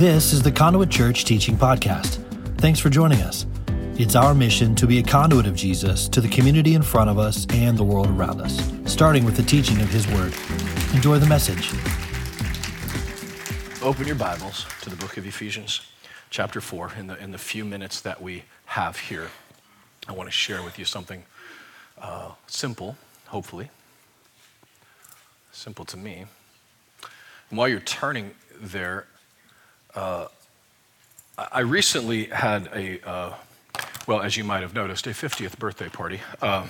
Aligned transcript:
This 0.00 0.32
is 0.32 0.40
the 0.40 0.50
Conduit 0.50 0.88
Church 0.88 1.26
Teaching 1.26 1.58
Podcast. 1.58 2.24
Thanks 2.56 2.80
for 2.80 2.88
joining 2.88 3.20
us. 3.20 3.44
It's 3.98 4.16
our 4.16 4.34
mission 4.34 4.74
to 4.76 4.86
be 4.86 4.98
a 4.98 5.02
conduit 5.02 5.46
of 5.46 5.54
Jesus 5.54 6.08
to 6.08 6.22
the 6.22 6.28
community 6.30 6.74
in 6.74 6.80
front 6.80 7.10
of 7.10 7.18
us 7.18 7.46
and 7.50 7.76
the 7.76 7.84
world 7.84 8.08
around 8.08 8.40
us, 8.40 8.66
starting 8.86 9.26
with 9.26 9.36
the 9.36 9.42
teaching 9.42 9.78
of 9.82 9.90
His 9.90 10.08
Word. 10.08 10.32
Enjoy 10.94 11.18
the 11.18 11.26
message. 11.26 11.74
Open 13.82 14.06
your 14.06 14.16
Bibles 14.16 14.64
to 14.80 14.88
the 14.88 14.96
book 14.96 15.18
of 15.18 15.26
Ephesians, 15.26 15.82
chapter 16.30 16.62
4. 16.62 16.92
In 16.98 17.06
the, 17.08 17.22
in 17.22 17.32
the 17.32 17.38
few 17.38 17.66
minutes 17.66 18.00
that 18.00 18.22
we 18.22 18.44
have 18.64 18.98
here, 18.98 19.28
I 20.08 20.12
want 20.12 20.28
to 20.28 20.32
share 20.32 20.62
with 20.62 20.78
you 20.78 20.86
something 20.86 21.24
uh, 22.00 22.30
simple, 22.46 22.96
hopefully. 23.26 23.68
Simple 25.52 25.84
to 25.84 25.98
me. 25.98 26.24
And 27.50 27.58
while 27.58 27.68
you're 27.68 27.80
turning 27.80 28.30
there, 28.58 29.04
uh, 29.94 30.28
I 31.52 31.60
recently 31.60 32.24
had 32.26 32.68
a, 32.74 33.00
uh, 33.08 33.34
well, 34.06 34.20
as 34.20 34.36
you 34.36 34.44
might 34.44 34.60
have 34.60 34.74
noticed, 34.74 35.06
a 35.06 35.10
50th 35.10 35.58
birthday 35.58 35.88
party. 35.88 36.20
Uh, 36.42 36.66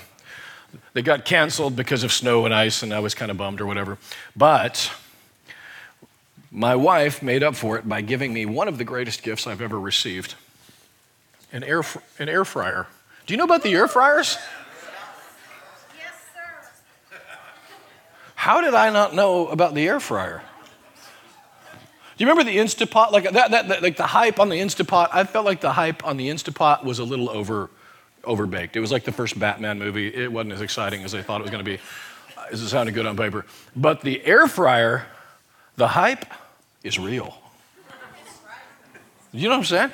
they 0.92 1.02
got 1.02 1.24
canceled 1.24 1.74
because 1.74 2.04
of 2.04 2.12
snow 2.12 2.44
and 2.44 2.54
ice, 2.54 2.82
and 2.82 2.94
I 2.94 3.00
was 3.00 3.14
kind 3.14 3.30
of 3.30 3.36
bummed 3.36 3.60
or 3.60 3.66
whatever. 3.66 3.98
But 4.36 4.92
my 6.50 6.76
wife 6.76 7.22
made 7.22 7.42
up 7.42 7.56
for 7.56 7.78
it 7.78 7.88
by 7.88 8.00
giving 8.00 8.32
me 8.32 8.46
one 8.46 8.68
of 8.68 8.78
the 8.78 8.84
greatest 8.84 9.22
gifts 9.22 9.46
I've 9.46 9.60
ever 9.60 9.78
received 9.78 10.34
an 11.52 11.64
air, 11.64 11.82
an 12.18 12.28
air 12.28 12.44
fryer. 12.44 12.86
Do 13.26 13.34
you 13.34 13.38
know 13.38 13.44
about 13.44 13.62
the 13.62 13.74
air 13.74 13.88
fryers? 13.88 14.38
Yes, 15.96 16.14
sir. 16.32 17.18
How 18.34 18.60
did 18.60 18.74
I 18.74 18.90
not 18.90 19.14
know 19.14 19.48
about 19.48 19.74
the 19.74 19.86
air 19.86 20.00
fryer? 20.00 20.42
Do 22.20 22.26
you 22.26 22.30
remember 22.30 22.52
the 22.52 22.58
Instapot? 22.58 23.12
Like 23.12 23.30
that, 23.30 23.50
that, 23.50 23.68
that, 23.68 23.82
like 23.82 23.96
the 23.96 24.06
hype 24.06 24.40
on 24.40 24.50
the 24.50 24.56
Instapot. 24.56 25.08
I 25.10 25.24
felt 25.24 25.46
like 25.46 25.62
the 25.62 25.72
hype 25.72 26.04
on 26.04 26.18
the 26.18 26.28
Instapot 26.28 26.84
was 26.84 26.98
a 26.98 27.04
little 27.04 27.30
over, 27.30 27.70
overbaked. 28.24 28.76
It 28.76 28.80
was 28.80 28.92
like 28.92 29.04
the 29.04 29.12
first 29.12 29.38
Batman 29.38 29.78
movie. 29.78 30.08
It 30.08 30.30
wasn't 30.30 30.52
as 30.52 30.60
exciting 30.60 31.02
as 31.02 31.14
I 31.14 31.22
thought 31.22 31.40
it 31.40 31.44
was 31.44 31.50
going 31.50 31.64
to 31.64 31.70
be. 31.70 31.78
Uh, 32.36 32.42
is 32.52 32.60
it 32.60 32.68
sounded 32.68 32.92
good 32.92 33.06
on 33.06 33.16
paper. 33.16 33.46
But 33.74 34.02
the 34.02 34.22
air 34.26 34.46
fryer, 34.48 35.06
the 35.76 35.88
hype 35.88 36.26
is 36.84 36.98
real. 36.98 37.38
You 39.32 39.48
know 39.48 39.54
what 39.54 39.60
I'm 39.60 39.64
saying? 39.64 39.90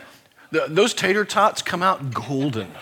The, 0.50 0.66
those 0.68 0.94
tater 0.94 1.24
tots 1.24 1.62
come 1.62 1.80
out 1.80 2.12
golden. 2.12 2.72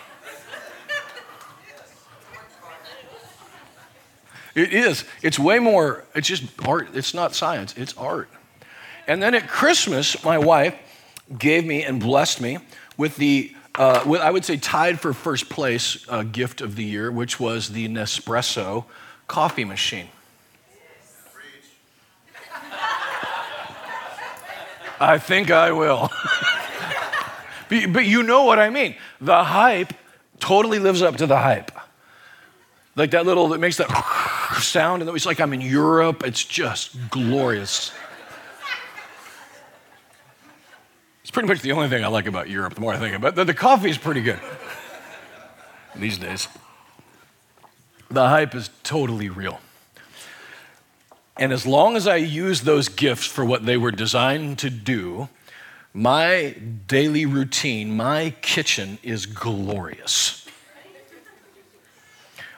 It 4.55 4.73
is. 4.73 5.05
It's 5.21 5.39
way 5.39 5.59
more, 5.59 6.07
it's 6.15 6.29
just 6.29 6.45
art. 6.67 6.89
It's 6.95 7.13
not 7.13 7.35
science, 7.35 7.75
it's 7.77 7.95
art. 7.99 8.31
And 9.07 9.23
then 9.23 9.35
at 9.35 9.49
Christmas, 9.49 10.25
my 10.25 10.39
wife 10.39 10.75
gave 11.39 11.67
me 11.67 11.85
and 11.85 12.01
blessed 12.01 12.41
me 12.41 12.59
with 12.97 13.17
the, 13.17 13.55
uh, 13.75 14.03
with, 14.07 14.21
I 14.21 14.31
would 14.31 14.45
say, 14.45 14.57
tied 14.57 15.01
for 15.01 15.13
first 15.13 15.49
place 15.49 16.07
uh, 16.09 16.23
gift 16.23 16.61
of 16.61 16.77
the 16.77 16.85
year, 16.85 17.11
which 17.11 17.41
was 17.41 17.71
the 17.71 17.89
Nespresso 17.89 18.85
coffee 19.29 19.65
machine. 19.65 20.09
I 25.01 25.19
think 25.19 25.51
I 25.51 25.73
will. 25.73 26.11
but, 27.69 27.93
but 27.93 28.07
you 28.07 28.23
know 28.23 28.45
what 28.45 28.59
I 28.59 28.71
mean. 28.71 28.95
The 29.21 29.45
hype 29.45 29.93
totally 30.41 30.79
lives 30.79 31.03
up 31.03 31.17
to 31.17 31.27
the 31.27 31.39
hype. 31.39 31.71
Like 32.97 33.11
that 33.11 33.27
little, 33.27 33.49
that 33.49 33.59
makes 33.59 33.77
that 33.79 33.91
sound, 34.61 35.03
and 35.03 35.11
it's 35.17 35.27
like 35.27 35.41
I'm 35.41 35.53
in 35.53 35.61
Europe. 35.61 36.23
It's 36.25 36.45
just 36.45 37.11
glorious. 37.11 37.91
It's 41.25 41.31
pretty 41.31 41.49
much 41.49 41.63
the 41.63 41.73
only 41.73 41.89
thing 41.89 42.05
I 42.05 42.09
like 42.09 42.27
about 42.27 42.51
Europe, 42.51 42.75
the 42.75 42.83
more 42.83 42.93
I 42.93 42.99
think 42.99 43.17
about 43.17 43.39
it. 43.39 43.47
The, 43.47 43.55
coffee 43.55 43.89
is 43.89 43.97
pretty 43.97 44.21
good 44.21 44.39
these 45.97 46.19
days. 46.19 46.49
The 48.11 48.29
hype 48.29 48.55
is 48.55 48.69
totally 48.83 49.31
real. 49.31 49.59
And 51.39 51.51
as 51.51 51.67
long 51.67 51.97
as 51.97 52.07
I 52.07 52.17
use 52.17 52.61
those 52.61 52.91
gifts 52.91 53.25
for 53.25 53.43
what 53.43 53.65
they 53.65 53.79
were 53.79 53.91
designed 53.91 54.59
to 54.59 54.69
do, 54.69 55.31
my 55.95 56.57
daily 56.87 57.25
routine, 57.25 57.97
my 57.97 58.35
kitchen 58.43 58.99
is 59.03 59.25
glorious. 59.25 60.47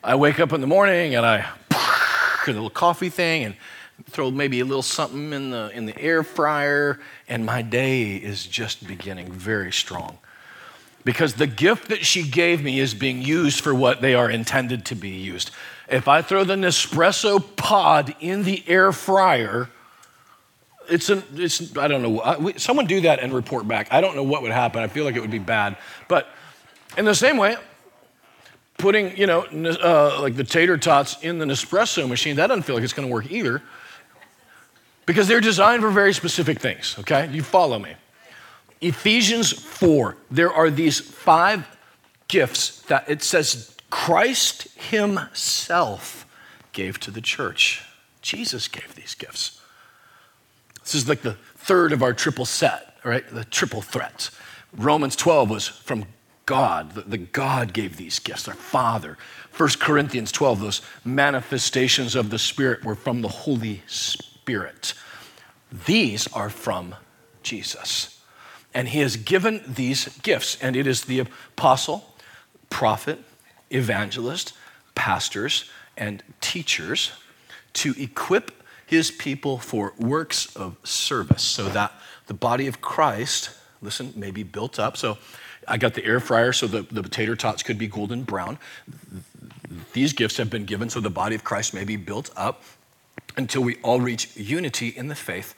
I 0.03 0.16
wake 0.16 0.41
up 0.41 0.53
in 0.53 0.60
the 0.60 0.66
morning 0.66 1.15
and 1.15 1.25
I 1.25 1.47
a 1.71 2.50
little 2.50 2.69
coffee 2.69 3.10
thing 3.10 3.44
and 3.44 3.56
throw 4.04 4.30
maybe 4.30 4.60
a 4.60 4.64
little 4.64 4.82
something 4.82 5.32
in 5.32 5.50
the 5.50 5.70
in 5.74 5.86
the 5.86 5.98
air 5.98 6.22
fryer 6.22 7.00
and 7.28 7.44
my 7.44 7.62
day 7.62 8.16
is 8.16 8.46
just 8.46 8.86
beginning 8.86 9.30
very 9.32 9.72
strong. 9.72 10.18
Because 11.04 11.34
the 11.34 11.46
gift 11.46 11.88
that 11.88 12.04
she 12.04 12.28
gave 12.28 12.62
me 12.62 12.80
is 12.80 12.92
being 12.92 13.22
used 13.22 13.60
for 13.60 13.72
what 13.74 14.00
they 14.00 14.14
are 14.14 14.28
intended 14.28 14.84
to 14.86 14.96
be 14.96 15.10
used. 15.10 15.52
If 15.88 16.08
I 16.08 16.20
throw 16.20 16.42
the 16.42 16.56
Nespresso 16.56 17.38
pod 17.56 18.14
in 18.18 18.42
the 18.42 18.64
air 18.66 18.90
fryer, 18.90 19.68
it's 20.88 21.08
an, 21.08 21.22
it's, 21.34 21.76
I 21.76 21.86
don't 21.86 22.02
know. 22.02 22.52
Someone 22.56 22.86
do 22.86 23.02
that 23.02 23.20
and 23.20 23.32
report 23.32 23.68
back. 23.68 23.86
I 23.92 24.00
don't 24.00 24.16
know 24.16 24.24
what 24.24 24.42
would 24.42 24.50
happen. 24.50 24.82
I 24.82 24.88
feel 24.88 25.04
like 25.04 25.14
it 25.14 25.20
would 25.20 25.30
be 25.30 25.38
bad. 25.38 25.76
But 26.08 26.28
in 26.98 27.04
the 27.04 27.14
same 27.14 27.36
way, 27.36 27.56
putting, 28.76 29.16
you 29.16 29.28
know, 29.28 29.42
uh, 29.42 30.18
like 30.20 30.34
the 30.34 30.44
tater 30.44 30.76
tots 30.76 31.22
in 31.22 31.38
the 31.38 31.44
Nespresso 31.44 32.08
machine, 32.08 32.34
that 32.36 32.48
doesn't 32.48 32.64
feel 32.64 32.74
like 32.74 32.84
it's 32.84 32.92
going 32.92 33.06
to 33.06 33.14
work 33.14 33.30
either 33.30 33.62
because 35.06 35.28
they're 35.28 35.41
designed 35.41 35.83
for 35.83 35.91
very 35.91 36.12
specific 36.12 36.61
things, 36.61 36.97
okay? 36.99 37.28
You 37.33 37.43
follow 37.43 37.78
me. 37.78 37.94
Ephesians 38.81 39.53
4, 39.53 40.17
there 40.31 40.53
are 40.53 40.69
these 40.69 41.00
five 41.00 41.67
gifts 42.28 42.83
that 42.83 43.09
it 43.09 43.22
says 43.22 43.75
Christ 43.89 44.69
Himself 44.77 46.27
gave 46.72 47.00
to 47.00 47.11
the 47.11 47.21
church. 47.21 47.83
Jesus 48.21 48.69
gave 48.69 48.94
these 48.94 49.15
gifts. 49.15 49.61
This 50.83 50.94
is 50.94 51.09
like 51.09 51.23
the 51.23 51.34
third 51.56 51.93
of 51.93 52.03
our 52.03 52.12
triple 52.12 52.44
set, 52.44 52.99
right? 53.05 53.25
The 53.28 53.44
triple 53.44 53.83
threat. 53.83 54.31
Romans 54.77 55.17
12 55.17 55.49
was 55.49 55.67
from 55.69 56.05
God. 56.44 56.93
The, 56.93 57.03
the 57.03 57.19
God 57.19 57.73
gave 57.73 57.97
these 57.97 58.19
gifts, 58.19 58.47
our 58.49 58.55
Father. 58.55 59.17
1 59.56 59.69
Corinthians 59.81 60.31
12, 60.33 60.61
those 60.61 60.83
manifestations 61.05 62.15
of 62.15 62.31
the 62.31 62.38
Spirit 62.38 62.84
were 62.84 62.94
from 62.94 63.23
the 63.23 63.28
Holy 63.28 63.83
Spirit. 63.87 64.35
These 65.86 66.32
are 66.32 66.48
from 66.48 66.94
Jesus. 67.42 68.22
And 68.72 68.88
He 68.88 69.00
has 69.00 69.16
given 69.16 69.62
these 69.66 70.08
gifts, 70.18 70.56
and 70.62 70.76
it 70.76 70.86
is 70.86 71.04
the 71.04 71.20
apostle, 71.20 72.14
prophet, 72.70 73.18
evangelist, 73.70 74.52
pastors, 74.94 75.70
and 75.96 76.22
teachers 76.40 77.12
to 77.74 77.94
equip 77.98 78.62
His 78.86 79.10
people 79.10 79.58
for 79.58 79.92
works 79.98 80.54
of 80.56 80.76
service 80.84 81.42
so 81.42 81.68
that 81.70 81.92
the 82.26 82.34
body 82.34 82.66
of 82.66 82.80
Christ, 82.80 83.50
listen, 83.82 84.12
may 84.16 84.30
be 84.30 84.42
built 84.42 84.78
up. 84.78 84.96
So, 84.96 85.18
I 85.68 85.78
got 85.78 85.94
the 85.94 86.04
air 86.04 86.20
fryer 86.20 86.52
so 86.52 86.66
the, 86.66 86.82
the 86.82 87.02
potato 87.02 87.34
tots 87.34 87.62
could 87.62 87.78
be 87.78 87.88
golden 87.88 88.22
brown. 88.22 88.58
These 89.94 90.12
gifts 90.12 90.36
have 90.36 90.48
been 90.48 90.64
given 90.64 90.90
so 90.90 91.00
the 91.00 91.10
body 91.10 91.34
of 91.34 91.42
Christ 91.42 91.74
may 91.74 91.84
be 91.84 91.96
built 91.96 92.30
up 92.36 92.62
until 93.36 93.62
we 93.62 93.76
all 93.76 94.00
reach 94.00 94.36
unity 94.36 94.88
in 94.88 95.08
the 95.08 95.14
faith 95.14 95.54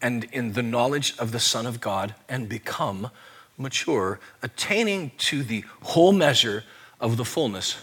and 0.00 0.24
in 0.24 0.52
the 0.52 0.62
knowledge 0.62 1.14
of 1.18 1.32
the 1.32 1.40
Son 1.40 1.66
of 1.66 1.80
God 1.80 2.14
and 2.28 2.48
become 2.48 3.10
mature, 3.56 4.18
attaining 4.42 5.12
to 5.16 5.42
the 5.42 5.64
whole 5.82 6.12
measure 6.12 6.64
of 7.00 7.16
the 7.16 7.24
fullness 7.24 7.76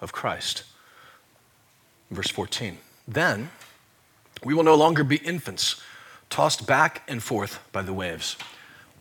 of 0.00 0.12
Christ. 0.12 0.64
Verse 2.10 2.30
14. 2.30 2.78
Then 3.06 3.50
we 4.42 4.54
will 4.54 4.64
no 4.64 4.74
longer 4.74 5.04
be 5.04 5.16
infants, 5.16 5.80
tossed 6.28 6.66
back 6.66 7.02
and 7.08 7.22
forth 7.22 7.60
by 7.72 7.82
the 7.82 7.92
waves 7.92 8.36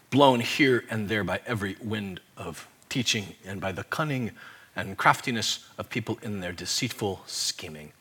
blown 0.09 0.39
here 0.39 0.83
and 0.89 1.07
there 1.07 1.23
by 1.23 1.39
every 1.45 1.75
wind 1.81 2.19
of 2.37 2.67
teaching 2.89 3.35
and 3.45 3.61
by 3.61 3.71
the 3.71 3.83
cunning 3.83 4.31
and 4.75 4.97
craftiness 4.97 5.67
of 5.77 5.89
people 5.89 6.17
in 6.21 6.39
their 6.39 6.51
deceitful 6.51 7.21
scheming. 7.25 7.91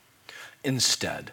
Instead, 0.64 1.32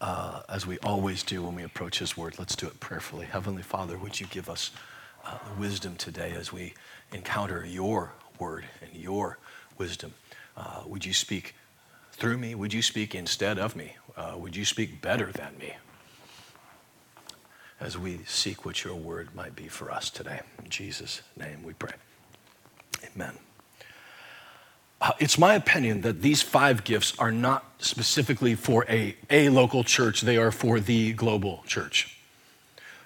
uh, 0.00 0.42
as 0.48 0.66
we 0.66 0.78
always 0.78 1.22
do 1.22 1.42
when 1.42 1.54
we 1.54 1.62
approach 1.62 1.98
His 1.98 2.16
word. 2.16 2.38
Let's 2.38 2.56
do 2.56 2.66
it 2.66 2.80
prayerfully. 2.80 3.26
Heavenly 3.26 3.62
Father, 3.62 3.98
would 3.98 4.20
you 4.20 4.26
give 4.26 4.48
us 4.48 4.70
uh, 5.24 5.38
wisdom 5.58 5.96
today 5.96 6.32
as 6.36 6.52
we 6.52 6.74
encounter 7.12 7.64
your 7.64 8.12
word 8.38 8.64
and 8.82 8.94
your 8.94 9.38
wisdom. 9.76 10.14
Uh, 10.56 10.82
would 10.86 11.04
you 11.04 11.12
speak 11.12 11.54
through 12.12 12.38
me? 12.38 12.54
Would 12.54 12.72
you 12.72 12.82
speak 12.82 13.14
instead 13.14 13.58
of 13.58 13.76
me? 13.76 13.96
Uh, 14.16 14.34
would 14.36 14.56
you 14.56 14.64
speak 14.64 15.00
better 15.00 15.30
than 15.30 15.56
me? 15.58 15.74
As 17.80 17.96
we 17.96 18.20
seek 18.26 18.64
what 18.64 18.82
your 18.84 18.96
word 18.96 19.34
might 19.34 19.54
be 19.54 19.68
for 19.68 19.90
us 19.90 20.10
today. 20.10 20.40
In 20.62 20.68
Jesus' 20.68 21.22
name 21.36 21.62
we 21.62 21.74
pray. 21.74 21.92
Amen. 23.14 23.47
Uh, 25.00 25.12
it's 25.18 25.38
my 25.38 25.54
opinion 25.54 26.00
that 26.00 26.22
these 26.22 26.42
five 26.42 26.82
gifts 26.84 27.16
are 27.18 27.30
not 27.30 27.64
specifically 27.78 28.54
for 28.54 28.84
a, 28.88 29.14
a 29.30 29.48
local 29.48 29.84
church, 29.84 30.22
they 30.22 30.36
are 30.36 30.50
for 30.50 30.80
the 30.80 31.12
global 31.12 31.62
church. 31.66 32.18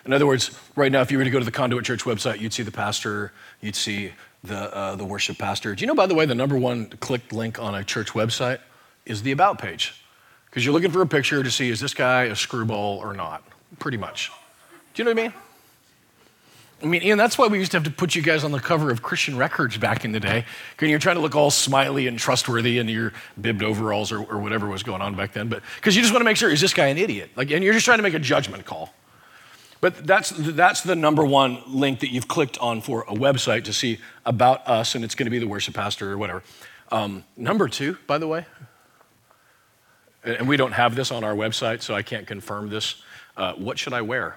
In 0.05 0.12
other 0.12 0.27
words, 0.27 0.50
right 0.75 0.91
now, 0.91 1.03
if 1.03 1.12
you 1.12 1.19
were 1.19 1.25
to 1.25 1.31
go 1.31 1.39
to 1.39 1.44
the 1.44 1.53
Conduit 1.53 1.85
Church 1.85 2.03
website, 2.05 2.41
you'd 2.41 2.53
see 2.53 2.62
the 2.62 2.73
pastor, 2.73 3.33
you'd 3.61 3.77
see 3.77 4.12
the, 4.43 4.75
uh, 4.75 4.97
the 4.97 5.05
worship 5.05 5.39
pastor. 5.39 5.75
Do 5.75 5.83
you 5.83 5.87
know, 5.87 5.94
by 5.94 6.06
the 6.06 6.15
way, 6.15 6.27
the 6.27 6.35
number 6.35 6.56
one 6.56 6.87
clicked 6.87 7.33
link 7.33 7.61
on 7.61 7.75
a 7.75 7.85
church 7.85 8.09
website 8.09 8.59
is 9.06 9.23
the 9.23 9.31
About 9.31 9.59
page? 9.59 10.03
Because 10.47 10.65
you're 10.65 10.75
looking 10.75 10.91
for 10.91 11.03
a 11.03 11.06
picture 11.06 11.43
to 11.43 11.50
see 11.50 11.71
is 11.71 11.79
this 11.79 11.94
guy 11.94 12.25
a 12.25 12.37
screwball 12.37 12.99
or 12.99 13.15
not, 13.15 13.44
pretty 13.79 13.97
much. 13.97 14.33
Do 14.94 15.03
you 15.03 15.05
know 15.05 15.15
what 15.15 15.21
I 15.21 15.23
mean? 15.29 15.35
I 16.82 16.87
mean, 16.87 17.02
Ian, 17.02 17.17
that's 17.17 17.38
why 17.38 17.46
we 17.46 17.58
used 17.58 17.70
to 17.73 17.76
have 17.76 17.84
to 17.84 17.90
put 17.90 18.14
you 18.14 18.23
guys 18.23 18.43
on 18.43 18.50
the 18.50 18.58
cover 18.58 18.90
of 18.90 19.02
Christian 19.02 19.37
Records 19.37 19.76
back 19.76 20.05
in 20.05 20.11
the 20.11 20.19
day. 20.19 20.44
Because 20.73 20.88
you're 20.88 20.99
trying 20.99 21.17
to 21.17 21.23
look 21.23 21.37
all 21.37 21.50
smiley 21.50 22.08
and 22.08 22.19
trustworthy 22.19 22.79
in 22.79 22.88
your 22.88 23.12
bibbed 23.40 23.62
overalls 23.62 24.11
or, 24.11 24.19
or 24.25 24.38
whatever 24.38 24.67
was 24.67 24.82
going 24.82 25.00
on 25.00 25.14
back 25.14 25.32
then. 25.32 25.49
But 25.49 25.62
because 25.76 25.94
you 25.94 26.02
just 26.02 26.12
want 26.12 26.23
to 26.23 26.25
make 26.25 26.37
sure, 26.37 26.50
is 26.50 26.61
this 26.61 26.75
guy 26.75 26.87
an 26.87 26.99
idiot? 26.99 27.31
Like, 27.37 27.50
and 27.52 27.62
you're 27.62 27.73
just 27.73 27.84
trying 27.84 27.99
to 27.99 28.02
make 28.02 28.14
a 28.14 28.19
judgment 28.19 28.64
call. 28.64 28.93
But 29.81 30.06
that's, 30.06 30.31
that's 30.31 30.82
the 30.82 30.94
number 30.94 31.25
one 31.25 31.61
link 31.67 32.00
that 32.00 32.12
you've 32.12 32.29
clicked 32.29 32.58
on 32.58 32.81
for 32.81 33.02
a 33.02 33.14
website 33.14 33.64
to 33.64 33.73
see 33.73 33.99
about 34.25 34.67
us, 34.69 34.94
and 34.94 35.05
it's 35.05 35.14
going 35.14 35.26
to 35.26 35.31
be 35.31 35.40
the 35.40 35.49
worship 35.49 35.75
pastor 35.75 36.12
or 36.12 36.19
whatever. 36.19 36.43
Um, 36.90 37.25
number 37.37 37.69
two, 37.69 37.99
by 38.06 38.19
the 38.19 38.29
way, 38.29 38.46
and 40.25 40.46
we 40.46 40.56
don't 40.56 40.73
have 40.73 40.94
this 40.94 41.11
on 41.11 41.25
our 41.25 41.34
website, 41.34 41.82
so 41.82 41.94
I 41.94 42.02
can't 42.02 42.29
confirm 42.29 42.70
this. 42.70 43.02
Uh, 43.37 43.55
what 43.55 43.76
should 43.79 43.93
I 43.93 44.02
wear? 44.02 44.37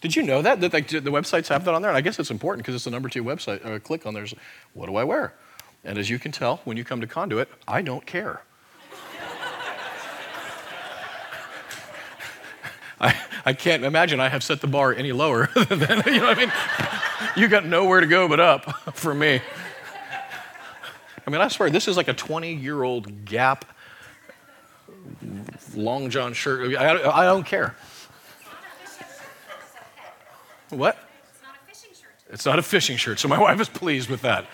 Did 0.00 0.14
you 0.14 0.22
know 0.22 0.42
that? 0.42 0.60
That 0.60 0.72
like, 0.72 0.86
the 0.88 1.00
websites 1.00 1.48
have 1.48 1.64
that 1.64 1.74
on 1.74 1.82
there? 1.82 1.90
And 1.90 1.96
I 1.96 2.00
guess 2.00 2.20
it's 2.20 2.30
important 2.30 2.64
because 2.64 2.76
it's 2.76 2.84
the 2.84 2.90
number 2.90 3.08
two 3.08 3.24
website. 3.24 3.64
Uh, 3.64 3.78
click 3.80 4.06
on 4.06 4.14
there's, 4.14 4.34
what 4.72 4.86
do 4.86 4.96
I 4.96 5.04
wear? 5.04 5.34
And 5.84 5.98
as 5.98 6.08
you 6.08 6.18
can 6.18 6.32
tell, 6.32 6.60
when 6.64 6.76
you 6.76 6.84
come 6.84 7.00
to 7.00 7.06
Conduit, 7.06 7.48
I 7.66 7.82
don't 7.82 8.06
care. 8.06 8.42
I, 13.00 13.16
I 13.44 13.52
can't 13.52 13.84
imagine 13.84 14.20
I 14.20 14.28
have 14.28 14.44
set 14.44 14.60
the 14.60 14.68
bar 14.68 14.94
any 14.94 15.12
lower 15.12 15.48
than, 15.54 16.02
you 16.06 16.20
know 16.20 16.26
what 16.26 16.38
I 16.38 16.40
mean? 16.40 16.52
You 17.36 17.48
got 17.48 17.66
nowhere 17.66 18.00
to 18.00 18.06
go 18.06 18.28
but 18.28 18.40
up 18.40 18.64
for 18.94 19.14
me. 19.14 19.40
I 21.26 21.30
mean, 21.30 21.40
I 21.40 21.48
swear, 21.48 21.70
this 21.70 21.88
is 21.88 21.96
like 21.96 22.08
a 22.08 22.14
20 22.14 22.54
year 22.54 22.82
old 22.82 23.24
Gap 23.24 23.64
long 25.74 26.10
john 26.10 26.32
shirt. 26.32 26.76
I, 26.76 26.92
I 26.92 27.24
don't 27.24 27.44
care. 27.44 27.74
What? 30.70 30.98
It's 31.30 31.42
not 31.42 31.56
a 31.56 31.66
fishing 31.66 31.90
shirt. 31.94 32.10
It's 32.30 32.46
not 32.46 32.58
a 32.58 32.62
fishing 32.62 32.96
shirt, 32.96 33.18
so 33.18 33.28
my 33.28 33.38
wife 33.40 33.60
is 33.60 33.68
pleased 33.68 34.10
with 34.10 34.22
that. 34.22 34.46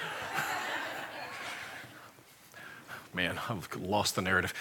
Man, 3.13 3.39
I've 3.49 3.69
lost 3.77 4.17
the 4.17 4.23
narrative. 4.23 4.53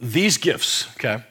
These 0.00 0.36
gifts, 0.36 0.88
okay, 0.96 1.24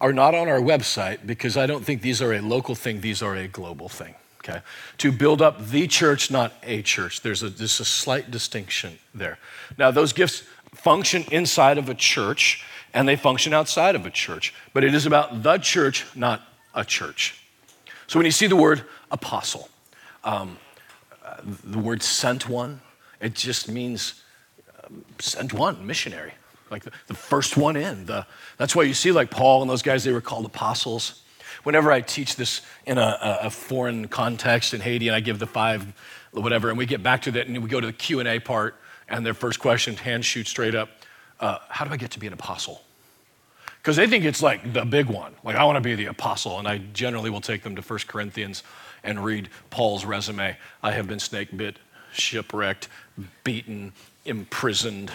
are 0.00 0.12
not 0.12 0.34
on 0.34 0.48
our 0.48 0.60
website 0.60 1.26
because 1.26 1.56
I 1.56 1.66
don't 1.66 1.84
think 1.84 2.02
these 2.02 2.22
are 2.22 2.32
a 2.32 2.40
local 2.40 2.74
thing, 2.74 3.00
these 3.00 3.22
are 3.22 3.34
a 3.34 3.48
global 3.48 3.88
thing. 3.88 4.14
Okay? 4.44 4.60
To 4.98 5.10
build 5.10 5.42
up 5.42 5.66
the 5.66 5.88
church, 5.88 6.30
not 6.30 6.52
a 6.62 6.82
church. 6.82 7.22
There's 7.22 7.42
a, 7.42 7.48
there's 7.48 7.80
a 7.80 7.84
slight 7.84 8.30
distinction 8.30 8.98
there. 9.12 9.38
Now, 9.76 9.90
those 9.90 10.12
gifts 10.12 10.44
function 10.74 11.24
inside 11.32 11.78
of 11.78 11.88
a 11.88 11.94
church 11.94 12.64
and 12.94 13.08
they 13.08 13.16
function 13.16 13.52
outside 13.52 13.94
of 13.94 14.06
a 14.06 14.10
church, 14.10 14.54
but 14.72 14.84
it 14.84 14.94
is 14.94 15.06
about 15.06 15.42
the 15.42 15.58
church, 15.58 16.06
not 16.14 16.42
a 16.74 16.84
church. 16.84 17.42
So 18.06 18.18
when 18.18 18.26
you 18.26 18.32
see 18.32 18.46
the 18.46 18.56
word 18.56 18.84
apostle, 19.10 19.68
um, 20.24 20.58
uh, 21.24 21.36
the 21.64 21.78
word 21.78 22.02
sent 22.02 22.48
one, 22.48 22.80
it 23.20 23.34
just 23.34 23.68
means 23.68 24.22
um, 24.84 25.04
sent 25.18 25.52
one, 25.52 25.86
missionary, 25.86 26.32
like 26.70 26.84
the, 26.84 26.92
the 27.08 27.14
first 27.14 27.56
one 27.56 27.76
in. 27.76 28.06
The, 28.06 28.26
that's 28.58 28.76
why 28.76 28.84
you 28.84 28.94
see 28.94 29.12
like 29.12 29.30
Paul 29.30 29.62
and 29.62 29.70
those 29.70 29.82
guys, 29.82 30.04
they 30.04 30.12
were 30.12 30.20
called 30.20 30.46
apostles. 30.46 31.22
Whenever 31.64 31.90
I 31.90 32.00
teach 32.00 32.36
this 32.36 32.60
in 32.84 32.98
a, 32.98 33.38
a 33.42 33.50
foreign 33.50 34.08
context 34.08 34.72
in 34.72 34.80
Haiti 34.80 35.08
and 35.08 35.16
I 35.16 35.20
give 35.20 35.38
the 35.38 35.46
five, 35.46 35.84
whatever, 36.30 36.68
and 36.68 36.78
we 36.78 36.86
get 36.86 37.02
back 37.02 37.22
to 37.22 37.32
that 37.32 37.48
and 37.48 37.60
we 37.62 37.68
go 37.68 37.80
to 37.80 37.86
the 37.86 37.92
Q&A 37.92 38.38
part 38.38 38.76
and 39.08 39.24
their 39.24 39.34
first 39.34 39.58
question, 39.58 39.96
hands 39.96 40.26
shoot 40.26 40.46
straight 40.46 40.74
up, 40.74 40.90
uh, 41.40 41.58
how 41.68 41.84
do 41.84 41.92
I 41.92 41.96
get 41.96 42.12
to 42.12 42.20
be 42.20 42.26
an 42.26 42.32
apostle? 42.32 42.82
Because 43.86 43.94
they 43.94 44.08
think 44.08 44.24
it's 44.24 44.42
like 44.42 44.72
the 44.72 44.84
big 44.84 45.06
one. 45.06 45.32
Like, 45.44 45.54
I 45.54 45.62
want 45.62 45.76
to 45.76 45.80
be 45.80 45.94
the 45.94 46.06
apostle. 46.06 46.58
And 46.58 46.66
I 46.66 46.78
generally 46.78 47.30
will 47.30 47.40
take 47.40 47.62
them 47.62 47.76
to 47.76 47.82
1 47.82 48.00
Corinthians 48.08 48.64
and 49.04 49.24
read 49.24 49.48
Paul's 49.70 50.04
resume. 50.04 50.56
I 50.82 50.90
have 50.90 51.06
been 51.06 51.20
snake 51.20 51.56
bit, 51.56 51.78
shipwrecked, 52.12 52.88
beaten, 53.44 53.92
imprisoned, 54.24 55.12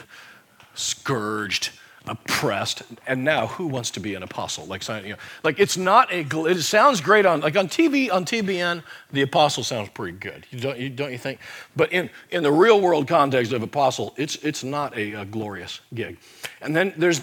scourged, 0.73 1.71
oppressed. 2.05 2.83
And 3.05 3.25
now, 3.25 3.47
who 3.47 3.67
wants 3.67 3.91
to 3.91 3.99
be 3.99 4.15
an 4.15 4.23
apostle? 4.23 4.65
Like, 4.67 4.87
you 4.87 5.09
know, 5.09 5.15
like 5.43 5.59
it's 5.59 5.75
not 5.75 6.09
a, 6.09 6.25
it 6.45 6.61
sounds 6.61 7.01
great 7.01 7.25
on, 7.25 7.41
like 7.41 7.57
on 7.57 7.67
TV, 7.67 8.09
on 8.09 8.23
TBN, 8.23 8.83
the 9.11 9.21
apostle 9.21 9.65
sounds 9.65 9.89
pretty 9.89 10.17
good. 10.17 10.47
You 10.49 10.61
don't, 10.61 10.79
you, 10.79 10.89
don't 10.89 11.11
you 11.11 11.17
think? 11.17 11.41
But 11.75 11.91
in, 11.91 12.09
in 12.29 12.41
the 12.41 12.53
real 12.53 12.79
world 12.79 13.05
context 13.09 13.51
of 13.51 13.63
apostle, 13.63 14.13
it's, 14.15 14.37
it's 14.37 14.63
not 14.63 14.97
a, 14.97 15.11
a 15.11 15.25
glorious 15.25 15.81
gig. 15.93 16.19
And 16.61 16.73
then 16.73 16.93
there's, 16.95 17.21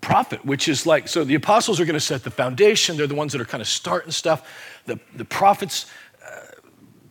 prophet, 0.00 0.44
which 0.44 0.68
is 0.68 0.86
like, 0.86 1.08
so 1.08 1.24
the 1.24 1.34
apostles 1.34 1.80
are 1.80 1.84
going 1.84 1.94
to 1.94 2.00
set 2.00 2.24
the 2.24 2.30
foundation. 2.30 2.96
They're 2.96 3.06
the 3.06 3.14
ones 3.14 3.32
that 3.32 3.40
are 3.40 3.46
kind 3.46 3.60
of 3.60 3.68
starting 3.68 4.10
stuff. 4.10 4.48
The, 4.86 4.98
the 5.14 5.24
prophets, 5.24 5.86
uh, 6.24 6.40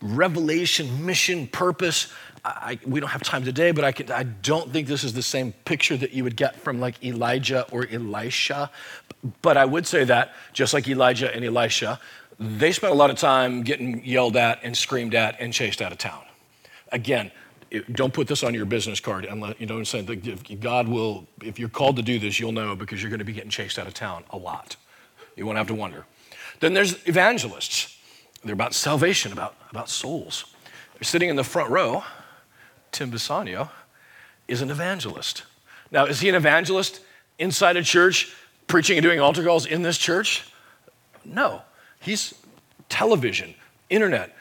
revelation, 0.01 1.05
mission, 1.05 1.47
purpose. 1.47 2.11
I, 2.45 2.77
we 2.85 2.99
don't 2.99 3.09
have 3.09 3.23
time 3.23 3.45
today, 3.45 3.71
but 3.71 3.85
I, 3.85 3.93
can, 3.93 4.11
I 4.11 4.23
don't 4.23 4.71
think 4.71 4.87
this 4.87 5.03
is 5.03 5.13
the 5.13 5.21
same 5.21 5.53
picture 5.63 5.95
that 5.95 6.11
you 6.11 6.23
would 6.25 6.35
get 6.35 6.57
from 6.57 6.79
like 6.79 7.03
Elijah 7.03 7.65
or 7.71 7.87
Elisha. 7.89 8.69
But 9.41 9.55
I 9.55 9.63
would 9.63 9.87
say 9.87 10.03
that, 10.03 10.33
just 10.51 10.73
like 10.73 10.87
Elijah 10.87 11.33
and 11.33 11.45
Elisha, 11.45 11.99
they 12.39 12.73
spent 12.73 12.91
a 12.91 12.95
lot 12.95 13.09
of 13.09 13.17
time 13.17 13.63
getting 13.63 14.03
yelled 14.03 14.35
at 14.35 14.59
and 14.63 14.75
screamed 14.75 15.15
at 15.15 15.39
and 15.39 15.53
chased 15.53 15.81
out 15.81 15.93
of 15.93 15.97
town. 15.97 16.23
Again, 16.91 17.31
don't 17.91 18.13
put 18.13 18.27
this 18.27 18.43
on 18.43 18.53
your 18.53 18.65
business 18.65 18.99
card 18.99 19.25
unless 19.25 19.59
you 19.59 19.65
know 19.65 19.75
what 19.75 19.79
I'm 19.79 20.05
saying. 20.05 20.59
God 20.59 20.87
will, 20.87 21.27
if 21.41 21.57
you're 21.57 21.69
called 21.69 21.95
to 21.95 22.01
do 22.01 22.19
this, 22.19 22.39
you'll 22.39 22.51
know 22.51 22.75
because 22.75 23.01
you're 23.01 23.09
going 23.09 23.19
to 23.19 23.25
be 23.25 23.33
getting 23.33 23.49
chased 23.49 23.79
out 23.79 23.87
of 23.87 23.93
town 23.93 24.23
a 24.29 24.37
lot. 24.37 24.75
You 25.35 25.45
won't 25.45 25.57
have 25.57 25.67
to 25.67 25.75
wonder. 25.75 26.05
Then 26.59 26.73
there's 26.73 27.07
evangelists. 27.07 27.97
They're 28.43 28.53
about 28.53 28.73
salvation, 28.73 29.31
about, 29.31 29.55
about 29.71 29.89
souls. 29.89 30.45
They're 30.93 31.03
sitting 31.03 31.29
in 31.29 31.35
the 31.35 31.43
front 31.43 31.69
row. 31.69 32.03
Tim 32.91 33.11
Bisagno 33.11 33.69
is 34.47 34.61
an 34.61 34.69
evangelist. 34.69 35.43
Now, 35.91 36.05
is 36.05 36.19
he 36.19 36.29
an 36.29 36.35
evangelist 36.35 37.01
inside 37.39 37.77
a 37.77 37.83
church, 37.83 38.35
preaching 38.67 38.97
and 38.97 39.03
doing 39.03 39.19
altar 39.19 39.43
calls 39.43 39.65
in 39.65 39.81
this 39.81 39.97
church? 39.97 40.45
No. 41.25 41.61
He's 41.99 42.33
television, 42.89 43.55
internet. 43.89 44.35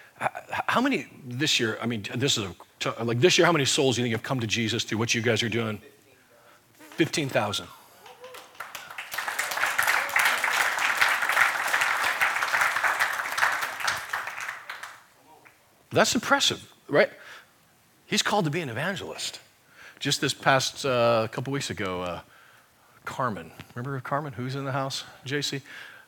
How 0.67 0.81
many 0.81 1.07
this 1.27 1.59
year? 1.59 1.79
I 1.81 1.87
mean, 1.87 2.05
this 2.15 2.37
is 2.37 2.45
a 2.45 2.55
like 3.03 3.21
this 3.21 3.39
year, 3.39 3.47
how 3.47 3.53
many 3.53 3.65
souls 3.65 3.97
do 3.97 4.03
you 4.03 4.05
think 4.05 4.13
have 4.13 4.23
come 4.23 4.41
to 4.41 4.47
Jesus 4.47 4.85
through 4.85 4.99
what 4.99 5.15
you 5.15 5.23
guys 5.23 5.43
are 5.43 5.49
doing? 5.49 5.81
15,000. 6.97 7.67
That's 15.91 16.15
impressive, 16.15 16.73
right? 16.89 17.11
He's 18.07 18.23
called 18.23 18.47
to 18.47 18.51
be 18.51 18.61
an 18.61 18.69
evangelist. 18.69 19.41
Just 20.01 20.21
this 20.21 20.35
past 20.35 20.85
uh, 20.85 21.29
couple 21.31 21.53
weeks 21.53 21.71
ago, 21.71 22.03
uh, 22.03 22.21
Carmen, 23.05 23.53
remember 23.75 24.01
Carmen, 24.01 24.33
who's 24.33 24.55
in 24.55 24.65
the 24.65 24.73
house? 24.73 25.05
JC? 25.27 25.61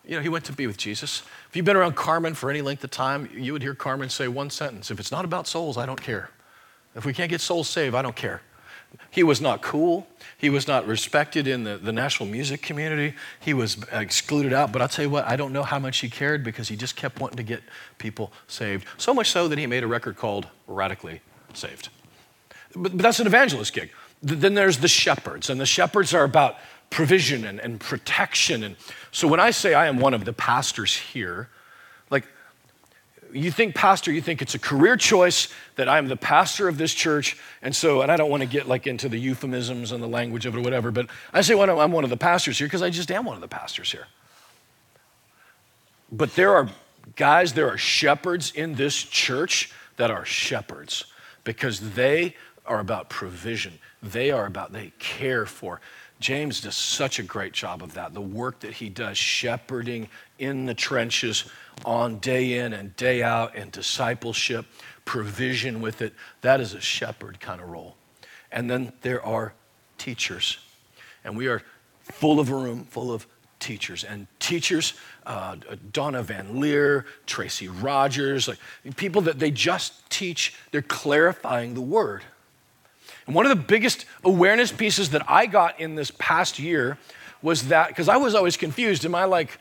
You 0.06 0.16
know, 0.16 0.22
he 0.22 0.28
went 0.28 0.44
to 0.46 0.52
be 0.52 0.66
with 0.66 0.76
Jesus. 0.76 1.22
If 1.48 1.56
you've 1.56 1.64
been 1.64 1.76
around 1.76 1.96
Carmen 1.96 2.34
for 2.34 2.50
any 2.50 2.60
length 2.60 2.84
of 2.84 2.90
time, 2.90 3.28
you 3.32 3.52
would 3.52 3.62
hear 3.62 3.74
Carmen 3.74 4.10
say 4.10 4.28
one 4.28 4.50
sentence 4.50 4.90
If 4.90 5.00
it's 5.00 5.10
not 5.10 5.24
about 5.24 5.46
souls, 5.46 5.78
I 5.78 5.86
don't 5.86 6.00
care. 6.00 6.30
If 6.94 7.04
we 7.04 7.12
can't 7.12 7.30
get 7.30 7.40
souls 7.40 7.68
saved, 7.68 7.94
I 7.94 8.02
don't 8.02 8.16
care. 8.16 8.42
He 9.10 9.22
was 9.22 9.40
not 9.40 9.62
cool. 9.62 10.06
He 10.38 10.50
was 10.50 10.68
not 10.68 10.86
respected 10.86 11.46
in 11.46 11.64
the, 11.64 11.76
the 11.76 11.92
national 11.92 12.28
music 12.28 12.62
community. 12.62 13.14
He 13.40 13.54
was 13.54 13.78
excluded 13.90 14.52
out. 14.52 14.72
But 14.72 14.82
I'll 14.82 14.88
tell 14.88 15.04
you 15.04 15.10
what, 15.10 15.26
I 15.26 15.36
don't 15.36 15.52
know 15.52 15.62
how 15.62 15.78
much 15.78 15.98
he 15.98 16.08
cared 16.08 16.44
because 16.44 16.68
he 16.68 16.76
just 16.76 16.96
kept 16.96 17.20
wanting 17.20 17.36
to 17.38 17.42
get 17.42 17.62
people 17.98 18.32
saved. 18.46 18.86
So 18.96 19.12
much 19.12 19.30
so 19.30 19.48
that 19.48 19.58
he 19.58 19.66
made 19.66 19.82
a 19.82 19.86
record 19.86 20.16
called 20.16 20.46
Radically 20.66 21.20
Saved. 21.54 21.88
But, 22.74 22.92
but 22.92 22.98
that's 22.98 23.20
an 23.20 23.26
evangelist 23.26 23.72
gig. 23.72 23.90
Then 24.22 24.54
there's 24.54 24.78
the 24.78 24.88
shepherds, 24.88 25.50
and 25.50 25.60
the 25.60 25.66
shepherds 25.66 26.14
are 26.14 26.24
about 26.24 26.56
provision 26.88 27.44
and, 27.44 27.60
and 27.60 27.78
protection. 27.78 28.62
And 28.62 28.76
so 29.10 29.28
when 29.28 29.40
I 29.40 29.50
say 29.50 29.74
I 29.74 29.86
am 29.86 29.98
one 29.98 30.14
of 30.14 30.24
the 30.24 30.32
pastors 30.32 30.96
here, 30.96 31.50
you 33.34 33.50
think 33.50 33.74
pastor, 33.74 34.12
you 34.12 34.22
think 34.22 34.40
it's 34.40 34.54
a 34.54 34.58
career 34.58 34.96
choice 34.96 35.48
that 35.74 35.88
I'm 35.88 36.06
the 36.06 36.16
pastor 36.16 36.68
of 36.68 36.78
this 36.78 36.94
church. 36.94 37.36
And 37.62 37.74
so, 37.74 38.02
and 38.02 38.10
I 38.10 38.16
don't 38.16 38.30
want 38.30 38.42
to 38.42 38.48
get 38.48 38.68
like 38.68 38.86
into 38.86 39.08
the 39.08 39.18
euphemisms 39.18 39.90
and 39.90 40.02
the 40.02 40.08
language 40.08 40.46
of 40.46 40.54
it 40.54 40.58
or 40.58 40.62
whatever, 40.62 40.90
but 40.92 41.08
I 41.32 41.40
say 41.40 41.54
well, 41.54 41.80
I'm 41.80 41.92
one 41.92 42.04
of 42.04 42.10
the 42.10 42.16
pastors 42.16 42.58
here 42.58 42.68
because 42.68 42.82
I 42.82 42.90
just 42.90 43.10
am 43.10 43.24
one 43.24 43.34
of 43.34 43.40
the 43.40 43.48
pastors 43.48 43.90
here. 43.90 44.06
But 46.12 46.34
there 46.36 46.54
are 46.54 46.68
guys, 47.16 47.52
there 47.52 47.68
are 47.68 47.78
shepherds 47.78 48.52
in 48.52 48.76
this 48.76 48.94
church 48.94 49.72
that 49.96 50.10
are 50.10 50.24
shepherds 50.24 51.06
because 51.42 51.94
they 51.94 52.36
are 52.66 52.78
about 52.78 53.10
provision. 53.10 53.78
They 54.02 54.30
are 54.30 54.46
about, 54.46 54.72
they 54.72 54.92
care 54.98 55.44
for. 55.44 55.80
James 56.24 56.62
does 56.62 56.74
such 56.74 57.18
a 57.18 57.22
great 57.22 57.52
job 57.52 57.82
of 57.82 57.92
that. 57.92 58.14
The 58.14 58.20
work 58.22 58.60
that 58.60 58.72
he 58.72 58.88
does, 58.88 59.18
shepherding 59.18 60.08
in 60.38 60.64
the 60.64 60.72
trenches 60.72 61.44
on 61.84 62.18
day 62.18 62.60
in 62.60 62.72
and 62.72 62.96
day 62.96 63.22
out, 63.22 63.54
and 63.54 63.70
discipleship, 63.70 64.64
provision 65.04 65.82
with 65.82 66.00
it, 66.00 66.14
that 66.40 66.62
is 66.62 66.72
a 66.72 66.80
shepherd 66.80 67.40
kind 67.40 67.60
of 67.60 67.68
role. 67.68 67.96
And 68.50 68.70
then 68.70 68.94
there 69.02 69.22
are 69.22 69.52
teachers. 69.98 70.56
And 71.24 71.36
we 71.36 71.46
are 71.46 71.60
full 72.00 72.40
of 72.40 72.48
a 72.48 72.54
room 72.54 72.86
full 72.86 73.12
of 73.12 73.26
teachers. 73.60 74.02
And 74.02 74.26
teachers, 74.38 74.94
uh, 75.26 75.56
Donna 75.92 76.22
Van 76.22 76.58
Leer, 76.58 77.04
Tracy 77.26 77.68
Rogers, 77.68 78.48
like 78.48 78.58
people 78.96 79.20
that 79.20 79.38
they 79.38 79.50
just 79.50 80.08
teach, 80.08 80.54
they're 80.70 80.80
clarifying 80.80 81.74
the 81.74 81.82
word. 81.82 82.22
And 83.26 83.34
one 83.34 83.46
of 83.46 83.50
the 83.50 83.62
biggest 83.62 84.04
awareness 84.24 84.72
pieces 84.72 85.10
that 85.10 85.28
I 85.30 85.46
got 85.46 85.80
in 85.80 85.94
this 85.94 86.10
past 86.18 86.58
year 86.58 86.98
was 87.42 87.68
that, 87.68 87.88
because 87.88 88.08
I 88.08 88.16
was 88.16 88.34
always 88.34 88.56
confused. 88.56 89.04
Am 89.04 89.14
I 89.14 89.24
like, 89.24 89.58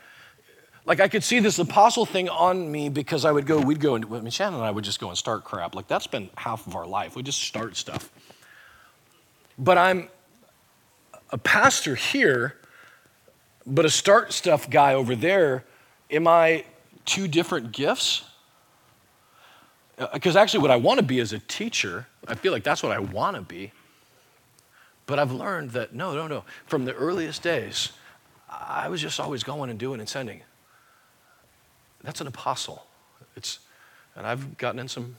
like 0.86 1.00
I 1.00 1.08
could 1.08 1.24
see 1.24 1.40
this 1.40 1.58
apostle 1.58 2.06
thing 2.06 2.28
on 2.28 2.70
me 2.70 2.88
because 2.88 3.24
I 3.24 3.32
would 3.32 3.46
go, 3.46 3.58
we'd 3.60 3.80
go, 3.80 3.94
and 3.94 4.04
I 4.04 4.20
mean, 4.20 4.30
Shannon 4.30 4.54
and 4.54 4.64
I 4.64 4.70
would 4.70 4.84
just 4.84 5.00
go 5.00 5.08
and 5.08 5.16
start 5.16 5.44
crap. 5.44 5.74
Like 5.74 5.88
that's 5.88 6.06
been 6.06 6.30
half 6.36 6.66
of 6.66 6.76
our 6.76 6.86
life. 6.86 7.16
We 7.16 7.22
just 7.22 7.40
start 7.40 7.76
stuff. 7.76 8.10
But 9.58 9.78
I'm 9.78 10.08
a 11.30 11.38
pastor 11.38 11.94
here, 11.94 12.56
but 13.66 13.84
a 13.84 13.90
start 13.90 14.32
stuff 14.32 14.68
guy 14.68 14.94
over 14.94 15.14
there. 15.14 15.64
Am 16.10 16.26
I 16.28 16.64
two 17.04 17.28
different 17.28 17.72
gifts? 17.72 18.24
Because 20.12 20.36
uh, 20.36 20.40
actually, 20.40 20.60
what 20.60 20.70
I 20.70 20.76
want 20.76 20.98
to 20.98 21.04
be 21.04 21.18
is 21.18 21.32
a 21.32 21.38
teacher. 21.38 22.06
I 22.26 22.34
feel 22.34 22.52
like 22.52 22.64
that's 22.64 22.82
what 22.82 22.92
I 22.92 22.98
want 22.98 23.36
to 23.36 23.42
be. 23.42 23.72
But 25.06 25.18
I've 25.18 25.32
learned 25.32 25.70
that 25.72 25.94
no, 25.94 26.14
no, 26.14 26.26
no. 26.26 26.44
From 26.66 26.84
the 26.84 26.94
earliest 26.94 27.42
days, 27.42 27.92
I 28.48 28.88
was 28.88 29.00
just 29.00 29.20
always 29.20 29.42
going 29.42 29.70
and 29.70 29.78
doing 29.78 30.00
and 30.00 30.08
sending. 30.08 30.42
That's 32.02 32.20
an 32.20 32.26
apostle. 32.26 32.86
It's, 33.36 33.60
and 34.16 34.26
I've 34.26 34.58
gotten 34.58 34.78
in 34.78 34.88
some 34.88 35.16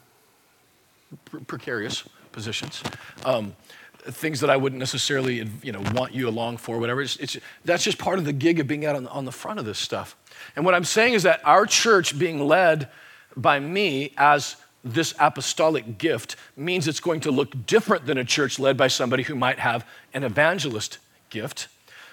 precarious 1.47 2.03
positions. 2.31 2.83
Um, 3.23 3.55
things 3.97 4.39
that 4.41 4.49
I 4.49 4.57
wouldn't 4.57 4.79
necessarily, 4.79 5.49
you 5.63 5.71
know, 5.71 5.81
want 5.93 6.13
you 6.13 6.29
along 6.29 6.57
for, 6.57 6.79
whatever. 6.79 7.01
It's, 7.01 7.15
it's, 7.17 7.37
that's 7.63 7.83
just 7.83 7.97
part 7.97 8.19
of 8.19 8.25
the 8.25 8.33
gig 8.33 8.59
of 8.59 8.67
being 8.67 8.85
out 8.85 8.95
on, 8.95 9.07
on 9.07 9.25
the 9.25 9.31
front 9.31 9.59
of 9.59 9.65
this 9.65 9.79
stuff. 9.79 10.15
And 10.55 10.63
what 10.63 10.75
I'm 10.75 10.83
saying 10.83 11.13
is 11.13 11.23
that 11.23 11.41
our 11.43 11.65
church 11.65 12.17
being 12.17 12.39
led 12.39 12.89
by 13.35 13.59
me 13.59 14.13
as 14.17 14.57
this 14.85 15.15
apostolic 15.19 15.97
gift 15.97 16.35
means 16.55 16.87
it's 16.87 16.99
going 16.99 17.19
to 17.21 17.31
look 17.31 17.65
different 17.65 18.05
than 18.05 18.19
a 18.19 18.23
church 18.23 18.59
led 18.59 18.77
by 18.77 18.87
somebody 18.87 19.23
who 19.23 19.33
might 19.35 19.57
have 19.57 19.85
an 20.13 20.23
evangelist 20.23 20.99
gift. 21.31 21.67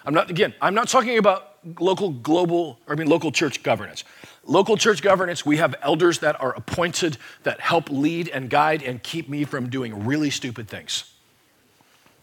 I'm 0.06 0.14
not, 0.14 0.30
again, 0.30 0.54
I'm 0.60 0.74
not 0.74 0.88
talking 0.88 1.18
about 1.18 1.58
local, 1.78 2.10
global, 2.10 2.78
I 2.88 2.94
mean 2.94 3.06
local 3.06 3.30
church 3.30 3.62
governance. 3.62 4.04
Local 4.44 4.76
church 4.76 5.02
governance, 5.02 5.46
we 5.46 5.58
have 5.58 5.74
elders 5.82 6.18
that 6.20 6.40
are 6.40 6.52
appointed 6.56 7.18
that 7.44 7.60
help 7.60 7.90
lead 7.90 8.28
and 8.28 8.50
guide 8.50 8.82
and 8.82 9.00
keep 9.02 9.28
me 9.28 9.44
from 9.44 9.68
doing 9.68 10.04
really 10.04 10.30
stupid 10.30 10.66
things. 10.66 11.12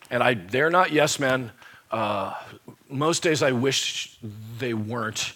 And 0.10 0.24
I, 0.24 0.34
they're 0.34 0.72
not 0.72 0.92
yes 0.92 1.20
men. 1.20 1.52
Uh, 1.92 2.34
most 2.90 3.24
days 3.24 3.44
I 3.44 3.52
wish 3.52 4.18
they 4.58 4.74
weren't. 4.74 5.34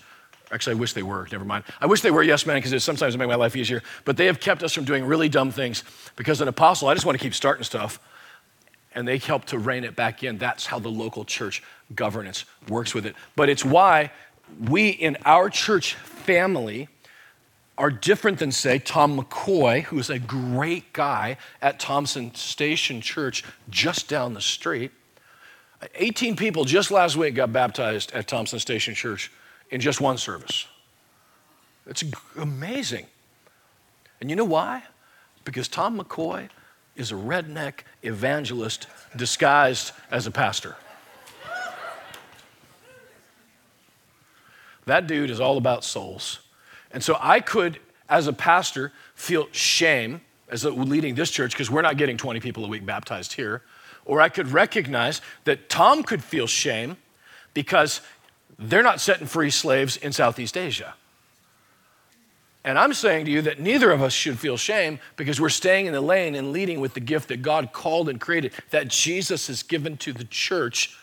Actually, 0.54 0.76
I 0.76 0.80
wish 0.80 0.94
they 0.94 1.04
were. 1.04 1.28
Never 1.32 1.46
mind. 1.46 1.64
I 1.82 1.88
wish 1.88 2.02
they 2.02 2.12
were 2.12 2.22
yes 2.22 2.46
men 2.46 2.58
because 2.58 2.74
it 2.74 2.82
sometimes 2.82 3.18
make 3.18 3.28
my 3.28 3.36
life 3.36 3.56
easier. 3.56 3.82
But 4.06 4.18
they 4.18 4.28
have 4.28 4.40
kept 4.40 4.62
us 4.62 4.74
from 4.74 4.86
doing 4.86 5.04
really 5.04 5.28
dumb 5.28 5.52
things 5.52 5.84
because 6.16 6.42
an 6.42 6.48
apostle, 6.48 6.88
I 6.88 6.94
just 6.94 7.06
want 7.06 7.18
to 7.18 7.24
keep 7.24 7.34
starting 7.34 7.64
stuff. 7.64 8.00
And 8.96 9.08
they 9.08 9.18
help 9.18 9.46
to 9.46 9.58
rein 9.58 9.84
it 9.84 9.96
back 9.96 10.24
in. 10.24 10.38
That's 10.38 10.68
how 10.68 10.78
the 10.78 10.90
local 10.90 11.26
church 11.26 11.64
governance 11.96 12.46
works 12.70 12.94
with 12.94 13.08
it. 13.08 13.16
But 13.36 13.50
it's 13.50 13.66
why 13.66 14.12
we 14.70 14.90
in 14.90 15.18
our 15.26 15.50
church 15.50 15.96
family 15.96 16.90
are 17.76 17.90
different 17.90 18.38
than, 18.38 18.52
say, 18.52 18.78
Tom 18.78 19.20
McCoy, 19.20 19.82
who 19.84 19.98
is 19.98 20.12
a 20.12 20.20
great 20.20 20.94
guy 20.94 21.38
at 21.60 21.80
Thompson 21.80 22.36
Station 22.36 23.02
Church 23.02 23.44
just 23.68 24.08
down 24.08 24.36
the 24.36 24.42
street. 24.42 24.92
18 25.96 26.36
people 26.36 26.66
just 26.66 26.92
last 26.92 27.18
week 27.18 27.34
got 27.34 27.52
baptized 27.52 28.12
at 28.12 28.28
Thompson 28.28 28.60
Station 28.60 28.94
Church 28.94 29.32
in 29.74 29.82
just 29.82 30.00
one 30.00 30.20
service. 30.20 30.68
It's 31.88 32.04
amazing. 32.38 33.08
And 34.22 34.30
you 34.30 34.36
know 34.36 34.46
why? 34.46 34.84
Because 35.46 35.68
Tom 35.68 36.00
McCoy 36.00 36.48
is 36.96 37.12
a 37.12 37.16
redneck 37.16 37.80
evangelist 38.04 38.86
disguised 39.18 39.92
as 40.12 40.28
a 40.28 40.32
pastor. 40.32 40.76
That 44.86 45.08
dude 45.08 45.32
is 45.32 45.40
all 45.40 45.58
about 45.58 45.84
souls. 45.84 46.40
And 46.92 47.04
so 47.04 47.18
I 47.20 47.40
could, 47.40 47.80
as 48.08 48.28
a 48.28 48.34
pastor, 48.34 48.92
feel 49.16 49.48
shame 49.52 50.22
as 50.50 50.66
leading 50.66 51.16
this 51.16 51.32
church 51.32 51.54
because 51.54 51.72
we're 51.72 51.82
not 51.82 51.98
getting 51.98 52.16
20 52.16 52.40
people 52.42 52.64
a 52.64 52.68
week 52.68 52.86
baptized 52.86 53.34
here. 53.34 53.64
Or 54.06 54.22
I 54.22 54.30
could 54.30 54.50
recognize 54.50 55.22
that 55.46 55.68
Tom 55.68 56.04
could 56.04 56.24
feel 56.24 56.46
shame 56.46 56.98
because 57.56 58.02
they're 58.60 58.84
not 58.84 59.02
setting 59.02 59.28
free 59.28 59.50
slaves 59.50 59.98
in 59.98 60.12
Southeast 60.12 60.58
Asia. 60.58 60.94
And 62.66 62.80
I'm 62.80 62.94
saying 62.94 63.26
to 63.26 63.32
you 63.32 63.42
that 63.42 63.60
neither 63.60 63.92
of 63.92 64.02
us 64.02 64.14
should 64.14 64.40
feel 64.40 64.56
shame 64.56 65.00
because 65.18 65.42
we're 65.42 65.50
staying 65.50 65.86
in 65.86 65.94
the 65.94 66.02
lane 66.02 66.34
and 66.34 66.54
leading 66.54 66.80
with 66.80 66.94
the 66.94 67.02
gift 67.02 67.28
that 67.28 67.42
God 67.42 67.74
called 67.74 68.08
and 68.08 68.22
created, 68.22 68.54
that 68.70 68.88
Jesus 68.88 69.48
has 69.48 69.64
given 69.64 69.98
to 69.98 70.14
the 70.14 70.24
church. 70.24 70.98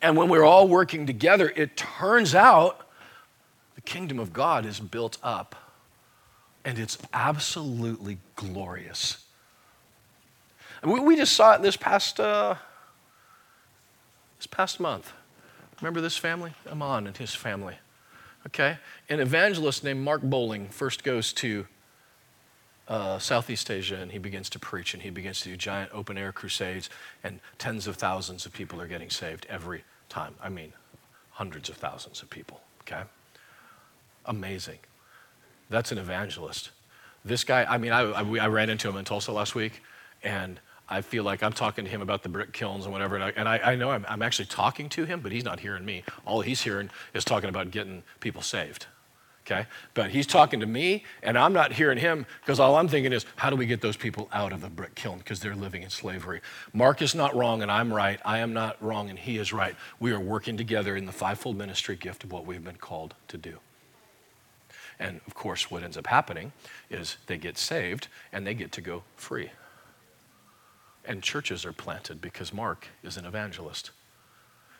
And 0.00 0.16
when 0.16 0.28
we're 0.28 0.44
all 0.44 0.68
working 0.68 1.04
together, 1.04 1.52
it 1.56 1.76
turns 1.76 2.34
out 2.34 2.86
the 3.74 3.80
kingdom 3.80 4.20
of 4.20 4.32
God 4.32 4.64
is 4.64 4.78
built 4.78 5.18
up 5.22 5.56
and 6.64 6.78
it's 6.78 6.98
absolutely 7.12 8.18
glorious. 8.36 9.24
And 10.82 11.04
we, 11.04 11.16
just 11.16 11.32
saw 11.32 11.54
it 11.54 11.62
this 11.62 11.76
past, 11.76 12.20
uh, 12.20 12.54
this 14.38 14.46
past 14.46 14.78
month. 14.78 15.12
Remember 15.80 16.00
this 16.00 16.16
family? 16.16 16.52
Amon 16.70 17.06
and 17.06 17.16
his 17.16 17.34
family. 17.34 17.76
Okay? 18.46 18.78
An 19.08 19.20
evangelist 19.20 19.84
named 19.84 20.00
Mark 20.00 20.22
Bowling 20.22 20.68
first 20.68 21.04
goes 21.04 21.32
to 21.34 21.66
uh, 22.88 23.18
Southeast 23.18 23.70
Asia 23.70 23.96
and 23.96 24.10
he 24.10 24.18
begins 24.18 24.48
to 24.50 24.58
preach 24.58 24.94
and 24.94 25.02
he 25.02 25.10
begins 25.10 25.40
to 25.42 25.50
do 25.50 25.56
giant 25.56 25.90
open 25.92 26.16
air 26.16 26.32
crusades, 26.32 26.88
and 27.22 27.40
tens 27.58 27.86
of 27.86 27.96
thousands 27.96 28.46
of 28.46 28.52
people 28.52 28.80
are 28.80 28.86
getting 28.86 29.10
saved 29.10 29.46
every 29.48 29.84
time. 30.08 30.34
I 30.42 30.48
mean, 30.48 30.72
hundreds 31.32 31.68
of 31.68 31.76
thousands 31.76 32.22
of 32.22 32.30
people. 32.30 32.60
Okay? 32.82 33.02
Amazing. 34.24 34.78
That's 35.70 35.92
an 35.92 35.98
evangelist. 35.98 36.70
This 37.24 37.44
guy, 37.44 37.64
I 37.64 37.78
mean, 37.78 37.92
I, 37.92 38.00
I, 38.00 38.22
I 38.22 38.48
ran 38.48 38.70
into 38.70 38.88
him 38.88 38.96
in 38.96 39.04
Tulsa 39.04 39.32
last 39.32 39.54
week, 39.54 39.82
and 40.22 40.60
I 40.90 41.02
feel 41.02 41.22
like 41.22 41.42
I'm 41.42 41.52
talking 41.52 41.84
to 41.84 41.90
him 41.90 42.00
about 42.00 42.22
the 42.22 42.28
brick 42.28 42.52
kilns 42.52 42.84
and 42.84 42.92
whatever. 42.92 43.16
And 43.16 43.24
I, 43.24 43.32
and 43.36 43.48
I, 43.48 43.58
I 43.58 43.74
know 43.76 43.90
I'm, 43.90 44.06
I'm, 44.08 44.22
actually 44.22 44.46
talking 44.46 44.88
to 44.90 45.04
him, 45.04 45.20
but 45.20 45.32
he's 45.32 45.44
not 45.44 45.60
hearing 45.60 45.84
me. 45.84 46.02
All 46.24 46.40
he's 46.40 46.62
hearing 46.62 46.90
is 47.12 47.24
talking 47.24 47.48
about 47.48 47.70
getting 47.70 48.02
people 48.20 48.40
saved. 48.40 48.86
Okay? 49.46 49.66
But 49.94 50.10
he's 50.10 50.26
talking 50.26 50.60
to 50.60 50.66
me, 50.66 51.04
and 51.22 51.38
I'm 51.38 51.52
not 51.52 51.72
hearing 51.72 51.98
him 51.98 52.26
because 52.40 52.60
all 52.60 52.76
I'm 52.76 52.88
thinking 52.88 53.12
is, 53.12 53.24
how 53.36 53.48
do 53.48 53.56
we 53.56 53.66
get 53.66 53.80
those 53.80 53.96
people 53.96 54.28
out 54.32 54.52
of 54.52 54.60
the 54.60 54.68
brick 54.68 54.94
kiln 54.94 55.18
because 55.18 55.40
they're 55.40 55.54
living 55.54 55.82
in 55.82 55.90
slavery? 55.90 56.40
Mark 56.72 57.00
is 57.00 57.14
not 57.14 57.34
wrong, 57.34 57.62
and 57.62 57.70
I'm 57.70 57.92
right. 57.92 58.20
I 58.24 58.38
am 58.38 58.52
not 58.52 58.82
wrong, 58.82 59.08
and 59.08 59.18
he 59.18 59.38
is 59.38 59.52
right. 59.52 59.74
We 60.00 60.12
are 60.12 60.20
working 60.20 60.56
together 60.56 60.96
in 60.96 61.06
the 61.06 61.12
fivefold 61.12 61.56
ministry 61.56 61.96
gift 61.96 62.24
of 62.24 62.32
what 62.32 62.44
we've 62.44 62.64
been 62.64 62.76
called 62.76 63.14
to 63.28 63.38
do. 63.38 63.58
And 64.98 65.20
of 65.26 65.34
course, 65.34 65.70
what 65.70 65.82
ends 65.82 65.96
up 65.96 66.08
happening 66.08 66.52
is 66.90 67.16
they 67.26 67.38
get 67.38 67.56
saved 67.56 68.08
and 68.32 68.46
they 68.46 68.54
get 68.54 68.72
to 68.72 68.80
go 68.80 69.02
free. 69.16 69.50
And 71.08 71.22
churches 71.22 71.64
are 71.64 71.72
planted 71.72 72.20
because 72.20 72.52
Mark 72.52 72.88
is 73.02 73.16
an 73.16 73.24
evangelist. 73.24 73.92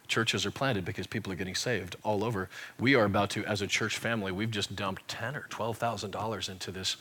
Churches 0.09 0.45
are 0.45 0.51
planted 0.51 0.85
because 0.85 1.07
people 1.07 1.33
are 1.33 1.37
getting 1.37 1.55
saved 1.55 1.97
all 2.03 2.23
over. 2.23 2.51
We 2.79 2.95
are 2.95 3.07
about 3.07 3.31
to, 3.31 3.45
as 3.47 3.63
a 3.63 3.67
church 3.67 3.97
family, 3.97 4.31
we've 4.31 4.51
just 4.51 4.77
dumped 4.77 5.09
ten 5.09 5.35
or 5.35 5.47
twelve 5.49 5.79
thousand 5.79 6.11
dollars 6.11 6.51
into 6.51 6.71
this. 6.71 6.99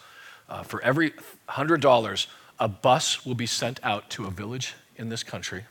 Uh, 0.50 0.63
for 0.63 0.81
every 0.81 1.12
hundred 1.50 1.81
dollars, 1.81 2.27
a 2.57 2.69
bus 2.69 3.25
will 3.25 3.36
be 3.36 3.46
sent 3.46 3.81
out 3.84 4.10
to 4.12 4.25
a 4.25 4.31
village 4.31 4.75
in 4.96 5.10
this 5.10 5.24
country, 5.24 5.65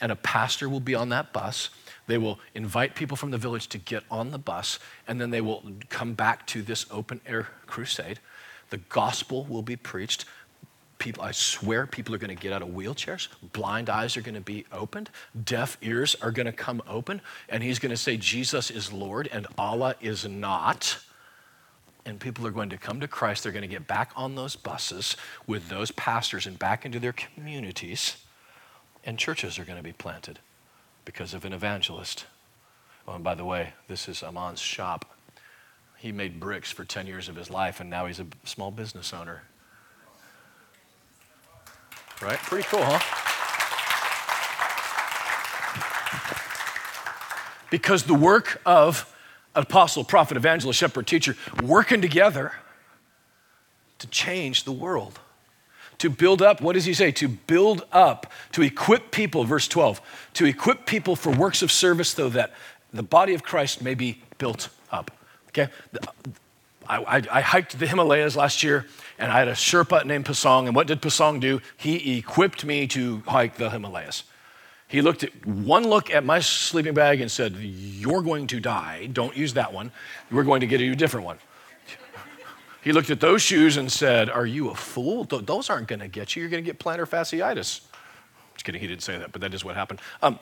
and 0.00 0.12
a 0.12 0.16
pastor 0.16 0.68
will 0.68 0.80
be 0.80 0.94
on 0.94 1.08
that 1.08 1.32
bus. 1.32 1.70
They 2.06 2.18
will 2.18 2.38
invite 2.54 2.94
people 2.94 3.16
from 3.16 3.32
the 3.32 3.38
village 3.38 3.66
to 3.70 3.78
get 3.78 4.04
on 4.08 4.30
the 4.30 4.38
bus, 4.38 4.78
and 5.08 5.20
then 5.20 5.30
they 5.30 5.40
will 5.40 5.64
come 5.88 6.14
back 6.14 6.46
to 6.48 6.62
this 6.62 6.86
open 6.92 7.20
air 7.26 7.48
crusade. 7.66 8.20
The 8.70 8.78
gospel 8.78 9.44
will 9.44 9.62
be 9.62 9.76
preached. 9.76 10.24
People, 11.06 11.22
I 11.22 11.30
swear, 11.30 11.86
people 11.86 12.16
are 12.16 12.18
going 12.18 12.36
to 12.36 12.42
get 12.42 12.52
out 12.52 12.62
of 12.62 12.70
wheelchairs. 12.70 13.28
Blind 13.52 13.88
eyes 13.88 14.16
are 14.16 14.22
going 14.22 14.34
to 14.34 14.40
be 14.40 14.64
opened. 14.72 15.08
Deaf 15.44 15.78
ears 15.80 16.16
are 16.20 16.32
going 16.32 16.46
to 16.46 16.52
come 16.52 16.82
open. 16.88 17.20
And 17.48 17.62
he's 17.62 17.78
going 17.78 17.90
to 17.90 17.96
say, 17.96 18.16
Jesus 18.16 18.72
is 18.72 18.92
Lord 18.92 19.28
and 19.30 19.46
Allah 19.56 19.94
is 20.00 20.26
not. 20.26 20.98
And 22.04 22.18
people 22.18 22.44
are 22.44 22.50
going 22.50 22.70
to 22.70 22.76
come 22.76 22.98
to 22.98 23.06
Christ. 23.06 23.44
They're 23.44 23.52
going 23.52 23.62
to 23.62 23.68
get 23.68 23.86
back 23.86 24.10
on 24.16 24.34
those 24.34 24.56
buses 24.56 25.16
with 25.46 25.68
those 25.68 25.92
pastors 25.92 26.44
and 26.44 26.58
back 26.58 26.84
into 26.84 26.98
their 26.98 27.12
communities. 27.12 28.16
And 29.04 29.16
churches 29.16 29.60
are 29.60 29.64
going 29.64 29.78
to 29.78 29.84
be 29.84 29.92
planted 29.92 30.40
because 31.04 31.34
of 31.34 31.44
an 31.44 31.52
evangelist. 31.52 32.26
Oh, 33.06 33.12
and 33.12 33.22
by 33.22 33.36
the 33.36 33.44
way, 33.44 33.74
this 33.86 34.08
is 34.08 34.24
Aman's 34.24 34.58
shop. 34.58 35.16
He 35.98 36.10
made 36.10 36.40
bricks 36.40 36.72
for 36.72 36.84
10 36.84 37.06
years 37.06 37.28
of 37.28 37.36
his 37.36 37.48
life, 37.48 37.78
and 37.78 37.88
now 37.88 38.06
he's 38.06 38.18
a 38.18 38.26
small 38.42 38.72
business 38.72 39.14
owner. 39.14 39.42
Right? 42.22 42.38
Pretty 42.38 42.66
cool, 42.68 42.82
huh? 42.82 42.98
Because 47.70 48.04
the 48.04 48.14
work 48.14 48.60
of 48.64 49.12
apostle, 49.54 50.04
prophet, 50.04 50.36
evangelist, 50.36 50.78
shepherd, 50.78 51.06
teacher 51.06 51.36
working 51.62 52.00
together 52.00 52.52
to 53.98 54.06
change 54.08 54.64
the 54.64 54.72
world. 54.72 55.18
To 55.98 56.10
build 56.10 56.42
up, 56.42 56.60
what 56.60 56.74
does 56.74 56.84
he 56.84 56.92
say? 56.92 57.10
To 57.12 57.28
build 57.28 57.86
up, 57.90 58.30
to 58.52 58.62
equip 58.62 59.10
people, 59.10 59.44
verse 59.44 59.66
12, 59.66 60.00
to 60.34 60.44
equip 60.44 60.84
people 60.84 61.16
for 61.16 61.30
works 61.30 61.62
of 61.62 61.72
service 61.72 62.10
so 62.10 62.28
that 62.28 62.52
the 62.92 63.02
body 63.02 63.34
of 63.34 63.42
Christ 63.42 63.82
may 63.82 63.94
be 63.94 64.22
built 64.38 64.68
up. 64.90 65.10
Okay? 65.48 65.68
I, 66.88 67.16
I, 67.16 67.22
I 67.32 67.40
hiked 67.40 67.78
the 67.78 67.86
Himalayas 67.86 68.36
last 68.36 68.62
year 68.62 68.86
and 69.18 69.32
I 69.32 69.38
had 69.38 69.48
a 69.48 69.52
Sherpa 69.52 70.04
named 70.04 70.24
Pasang. 70.24 70.66
And 70.66 70.74
what 70.74 70.86
did 70.86 71.00
Pasang 71.00 71.40
do? 71.40 71.60
He 71.76 72.18
equipped 72.18 72.64
me 72.64 72.86
to 72.88 73.22
hike 73.26 73.56
the 73.56 73.70
Himalayas. 73.70 74.24
He 74.88 75.02
looked 75.02 75.24
at 75.24 75.46
one 75.46 75.88
look 75.88 76.10
at 76.10 76.24
my 76.24 76.38
sleeping 76.40 76.94
bag 76.94 77.20
and 77.20 77.30
said, 77.30 77.56
You're 77.56 78.22
going 78.22 78.46
to 78.48 78.60
die. 78.60 79.08
Don't 79.12 79.36
use 79.36 79.54
that 79.54 79.72
one. 79.72 79.90
We're 80.30 80.44
going 80.44 80.60
to 80.60 80.66
get 80.66 80.80
you 80.80 80.92
a 80.92 80.96
different 80.96 81.26
one. 81.26 81.38
He 82.82 82.92
looked 82.92 83.10
at 83.10 83.18
those 83.18 83.42
shoes 83.42 83.78
and 83.78 83.90
said, 83.90 84.30
Are 84.30 84.46
you 84.46 84.70
a 84.70 84.74
fool? 84.76 85.24
Those 85.24 85.70
aren't 85.70 85.88
going 85.88 85.98
to 86.00 86.08
get 86.08 86.36
you. 86.36 86.42
You're 86.42 86.50
going 86.50 86.62
to 86.62 86.70
get 86.70 86.78
plantar 86.78 87.08
fasciitis. 87.08 87.80
Just 88.54 88.64
kidding, 88.64 88.80
he 88.80 88.86
didn't 88.86 89.02
say 89.02 89.18
that, 89.18 89.32
but 89.32 89.40
that 89.40 89.52
is 89.52 89.64
what 89.64 89.74
happened. 89.74 90.00
Um, 90.22 90.38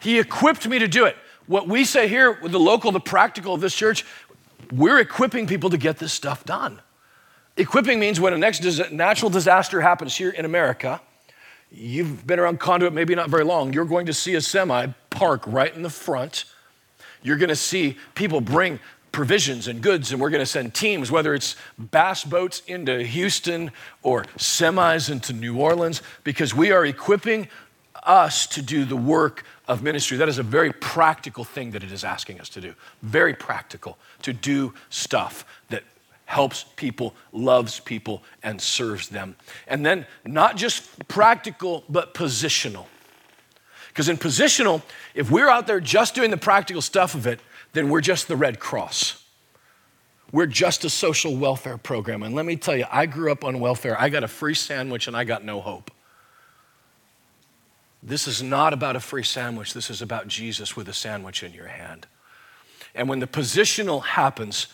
he 0.00 0.18
equipped 0.18 0.66
me 0.66 0.80
to 0.80 0.88
do 0.88 1.04
it. 1.04 1.16
What 1.46 1.68
we 1.68 1.84
say 1.84 2.08
here 2.08 2.38
with 2.42 2.50
the 2.50 2.58
local, 2.58 2.90
the 2.90 2.98
practical 2.98 3.54
of 3.54 3.60
this 3.60 3.74
church, 3.74 4.04
we're 4.72 4.98
equipping 4.98 5.46
people 5.46 5.70
to 5.70 5.78
get 5.78 5.98
this 5.98 6.12
stuff 6.12 6.44
done. 6.44 6.80
Equipping 7.56 7.98
means 7.98 8.20
when 8.20 8.32
a 8.32 8.38
next 8.38 8.62
natural 8.90 9.30
disaster 9.30 9.80
happens 9.80 10.14
here 10.16 10.30
in 10.30 10.44
America, 10.44 11.00
you've 11.70 12.26
been 12.26 12.38
around 12.38 12.60
conduit 12.60 12.92
maybe 12.92 13.14
not 13.14 13.30
very 13.30 13.44
long, 13.44 13.72
you're 13.72 13.84
going 13.84 14.06
to 14.06 14.12
see 14.12 14.34
a 14.34 14.40
semi 14.40 14.88
park 15.10 15.42
right 15.46 15.74
in 15.74 15.82
the 15.82 15.90
front. 15.90 16.44
You're 17.22 17.38
going 17.38 17.48
to 17.48 17.56
see 17.56 17.96
people 18.14 18.40
bring 18.40 18.78
provisions 19.10 19.66
and 19.66 19.80
goods, 19.80 20.12
and 20.12 20.20
we're 20.20 20.28
going 20.28 20.42
to 20.42 20.46
send 20.46 20.74
teams, 20.74 21.10
whether 21.10 21.32
it's 21.32 21.56
bass 21.78 22.22
boats 22.22 22.60
into 22.66 23.02
Houston 23.02 23.72
or 24.02 24.24
semis 24.36 25.10
into 25.10 25.32
New 25.32 25.58
Orleans, 25.58 26.02
because 26.22 26.54
we 26.54 26.70
are 26.70 26.84
equipping 26.84 27.48
us 28.06 28.46
to 28.48 28.62
do 28.62 28.84
the 28.84 28.96
work 28.96 29.44
of 29.68 29.82
ministry. 29.82 30.16
That 30.16 30.28
is 30.28 30.38
a 30.38 30.42
very 30.42 30.72
practical 30.72 31.44
thing 31.44 31.72
that 31.72 31.82
it 31.82 31.92
is 31.92 32.04
asking 32.04 32.40
us 32.40 32.48
to 32.50 32.60
do. 32.60 32.74
Very 33.02 33.34
practical 33.34 33.98
to 34.22 34.32
do 34.32 34.74
stuff 34.90 35.44
that 35.68 35.82
helps 36.26 36.64
people, 36.76 37.14
loves 37.32 37.80
people, 37.80 38.22
and 38.42 38.60
serves 38.60 39.08
them. 39.08 39.36
And 39.66 39.84
then 39.86 40.06
not 40.24 40.56
just 40.56 41.08
practical, 41.08 41.84
but 41.88 42.14
positional. 42.14 42.86
Because 43.88 44.08
in 44.08 44.18
positional, 44.18 44.82
if 45.14 45.30
we're 45.30 45.48
out 45.48 45.66
there 45.66 45.80
just 45.80 46.14
doing 46.14 46.30
the 46.30 46.36
practical 46.36 46.82
stuff 46.82 47.14
of 47.14 47.26
it, 47.26 47.40
then 47.72 47.88
we're 47.88 48.00
just 48.00 48.28
the 48.28 48.36
Red 48.36 48.60
Cross. 48.60 49.24
We're 50.32 50.46
just 50.46 50.84
a 50.84 50.90
social 50.90 51.36
welfare 51.36 51.78
program. 51.78 52.22
And 52.22 52.34
let 52.34 52.44
me 52.44 52.56
tell 52.56 52.76
you, 52.76 52.84
I 52.90 53.06
grew 53.06 53.30
up 53.30 53.44
on 53.44 53.60
welfare. 53.60 53.98
I 53.98 54.08
got 54.08 54.24
a 54.24 54.28
free 54.28 54.54
sandwich 54.54 55.06
and 55.06 55.16
I 55.16 55.24
got 55.24 55.44
no 55.44 55.60
hope. 55.60 55.90
This 58.06 58.28
is 58.28 58.40
not 58.40 58.72
about 58.72 58.94
a 58.94 59.00
free 59.00 59.24
sandwich. 59.24 59.74
This 59.74 59.90
is 59.90 60.00
about 60.00 60.28
Jesus 60.28 60.76
with 60.76 60.88
a 60.88 60.92
sandwich 60.92 61.42
in 61.42 61.52
your 61.52 61.66
hand. 61.66 62.06
And 62.94 63.08
when 63.08 63.18
the 63.18 63.26
positional 63.26 64.04
happens, 64.04 64.68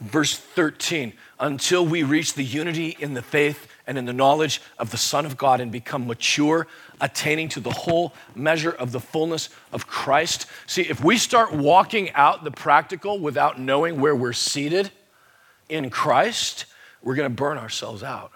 verse 0.00 0.34
13, 0.34 1.12
until 1.38 1.84
we 1.84 2.02
reach 2.02 2.32
the 2.32 2.42
unity 2.42 2.96
in 2.98 3.12
the 3.12 3.20
faith 3.20 3.68
and 3.86 3.98
in 3.98 4.06
the 4.06 4.14
knowledge 4.14 4.62
of 4.78 4.90
the 4.90 4.96
Son 4.96 5.26
of 5.26 5.36
God 5.36 5.60
and 5.60 5.70
become 5.70 6.06
mature, 6.06 6.66
attaining 6.98 7.50
to 7.50 7.60
the 7.60 7.70
whole 7.70 8.14
measure 8.34 8.72
of 8.72 8.92
the 8.92 9.00
fullness 9.00 9.50
of 9.70 9.86
Christ. 9.86 10.46
See, 10.66 10.82
if 10.82 11.04
we 11.04 11.18
start 11.18 11.52
walking 11.52 12.10
out 12.12 12.42
the 12.42 12.50
practical 12.50 13.18
without 13.18 13.60
knowing 13.60 14.00
where 14.00 14.16
we're 14.16 14.32
seated 14.32 14.90
in 15.68 15.90
Christ, 15.90 16.64
we're 17.02 17.16
going 17.16 17.30
to 17.30 17.36
burn 17.36 17.58
ourselves 17.58 18.02
out. 18.02 18.32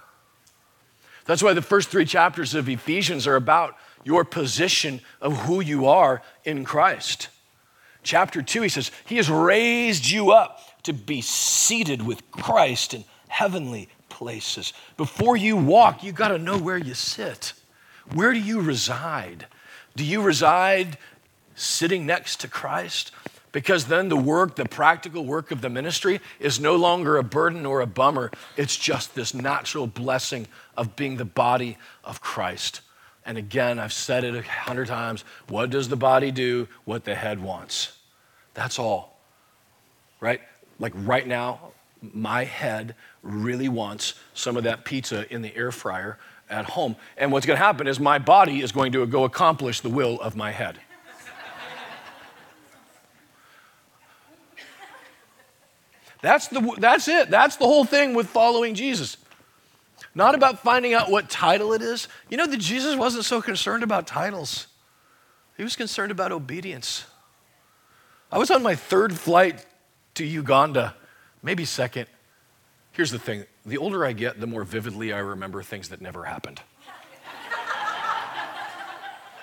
That's 1.25 1.43
why 1.43 1.53
the 1.55 1.63
first 1.63 1.89
three 1.89 2.05
chapters 2.05 2.55
of 2.55 2.69
Ephesians 2.69 3.27
are 3.27 3.37
about 3.37 3.77
your 4.05 4.25
position 4.25 5.01
of 5.21 5.43
who 5.43 5.61
you 5.61 5.87
are 5.87 6.23
in 6.45 6.65
Christ. 6.65 7.29
Chapter 8.03 8.43
2, 8.43 8.63
he 8.63 8.69
says, 8.69 8.91
He 9.07 9.17
has 9.17 9.31
raised 9.31 10.11
you 10.11 10.33
up 10.33 10.61
to 10.83 10.93
be 10.93 11.21
seated 11.21 12.03
with 12.03 12.29
Christ 12.31 12.95
in 12.95 13.05
heavenly 13.29 13.89
places. 14.09 14.73
Before 14.97 15.37
you 15.37 15.57
walk, 15.57 16.03
you 16.03 16.13
got 16.13 16.29
to 16.29 16.39
know 16.39 16.59
where 16.59 16.79
you 16.79 16.95
sit. 16.95 17.53
Where 18.13 18.33
do 18.33 18.41
you 18.41 18.61
reside? 18.61 19.47
Do 19.95 20.05
you 20.05 20.21
reside 20.23 20.99
sitting 21.55 22.07
next 22.07 22.41
to 22.41 22.49
Christ? 22.49 23.13
Because 23.53 23.85
then 23.85 24.09
the 24.09 24.17
work, 24.17 24.57
the 24.57 24.65
practical 24.65 25.25
work 25.25 25.51
of 25.51 25.61
the 25.61 25.69
ministry, 25.69 26.21
is 26.41 26.59
no 26.59 26.75
longer 26.75 27.19
a 27.19 27.23
burden 27.23 27.67
or 27.67 27.81
a 27.81 27.87
bummer. 27.87 28.31
It's 28.57 28.77
just 28.77 29.15
this 29.15 29.35
natural 29.35 29.87
blessing 29.87 30.49
of 30.77 30.97
being 30.97 31.19
the 31.19 31.27
body 31.27 31.77
of 32.03 32.21
Christ. 32.21 32.81
And 33.25 33.39
again, 33.39 33.79
I've 33.79 33.93
said 33.93 34.25
it 34.25 34.35
a 34.35 34.43
hundred 34.43 34.89
times 34.89 35.25
what 35.49 35.71
does 35.71 35.89
the 35.89 35.97
body 35.97 36.31
do? 36.31 36.69
What 36.85 37.05
the 37.05 37.15
head 37.15 37.41
wants. 37.41 37.97
That's 38.55 38.79
all. 38.79 39.19
Right? 40.21 40.41
Like 40.79 40.93
right 40.97 41.27
now, 41.27 41.73
my 42.01 42.45
head 42.45 42.95
really 43.23 43.69
wants 43.69 44.15
some 44.35 44.57
of 44.57 44.65
that 44.65 44.85
pizza 44.85 45.33
in 45.33 45.43
the 45.43 45.55
air 45.55 45.71
fryer 45.71 46.19
at 46.51 46.65
home. 46.65 46.97
And 47.17 47.31
what's 47.33 47.47
going 47.47 47.59
to 47.59 47.65
happen 47.65 47.87
is 47.87 48.01
my 48.01 48.19
body 48.19 48.61
is 48.61 48.73
going 48.73 48.93
to 48.93 49.07
go 49.07 49.25
accomplish 49.25 49.81
the 49.81 49.89
will 49.89 50.21
of 50.21 50.37
my 50.37 50.51
head. 50.51 50.79
That's, 56.21 56.47
the, 56.47 56.77
that's 56.79 57.09
it. 57.09 57.31
That's 57.31 57.57
the 57.57 57.67
whole 57.67 57.85
thing 57.85 58.15
with 58.15 58.29
following 58.29 58.77
Jesus. 58.77 59.17
Not 60.15 60.35
about 60.35 60.59
finding 60.59 60.93
out 60.95 61.11
what 61.11 61.31
title 61.31 61.73
it 61.73 61.81
is. 61.81 62.09
You 62.29 62.37
know 62.37 62.47
that 62.47 62.59
Jesus 62.59 62.97
wasn't 62.97 63.25
so 63.25 63.41
concerned 63.41 63.83
about 63.83 64.07
titles, 64.07 64.67
he 65.57 65.63
was 65.63 65.77
concerned 65.77 66.11
about 66.11 66.33
obedience. 66.33 67.07
I 68.31 68.39
was 68.39 68.51
on 68.51 68.63
my 68.63 68.75
third 68.75 69.13
flight 69.13 69.67
to 70.15 70.25
Uganda, 70.25 70.95
maybe 71.43 71.67
second. 71.67 72.07
Here's 72.93 73.11
the 73.11 73.19
thing 73.19 73.45
the 73.65 73.79
older 73.79 74.05
I 74.05 74.13
get, 74.13 74.41
the 74.41 74.47
more 74.47 74.65
vividly 74.65 75.13
I 75.13 75.19
remember 75.19 75.63
things 75.63 75.91
that 75.91 76.01
never 76.01 76.25
happened. 76.25 76.61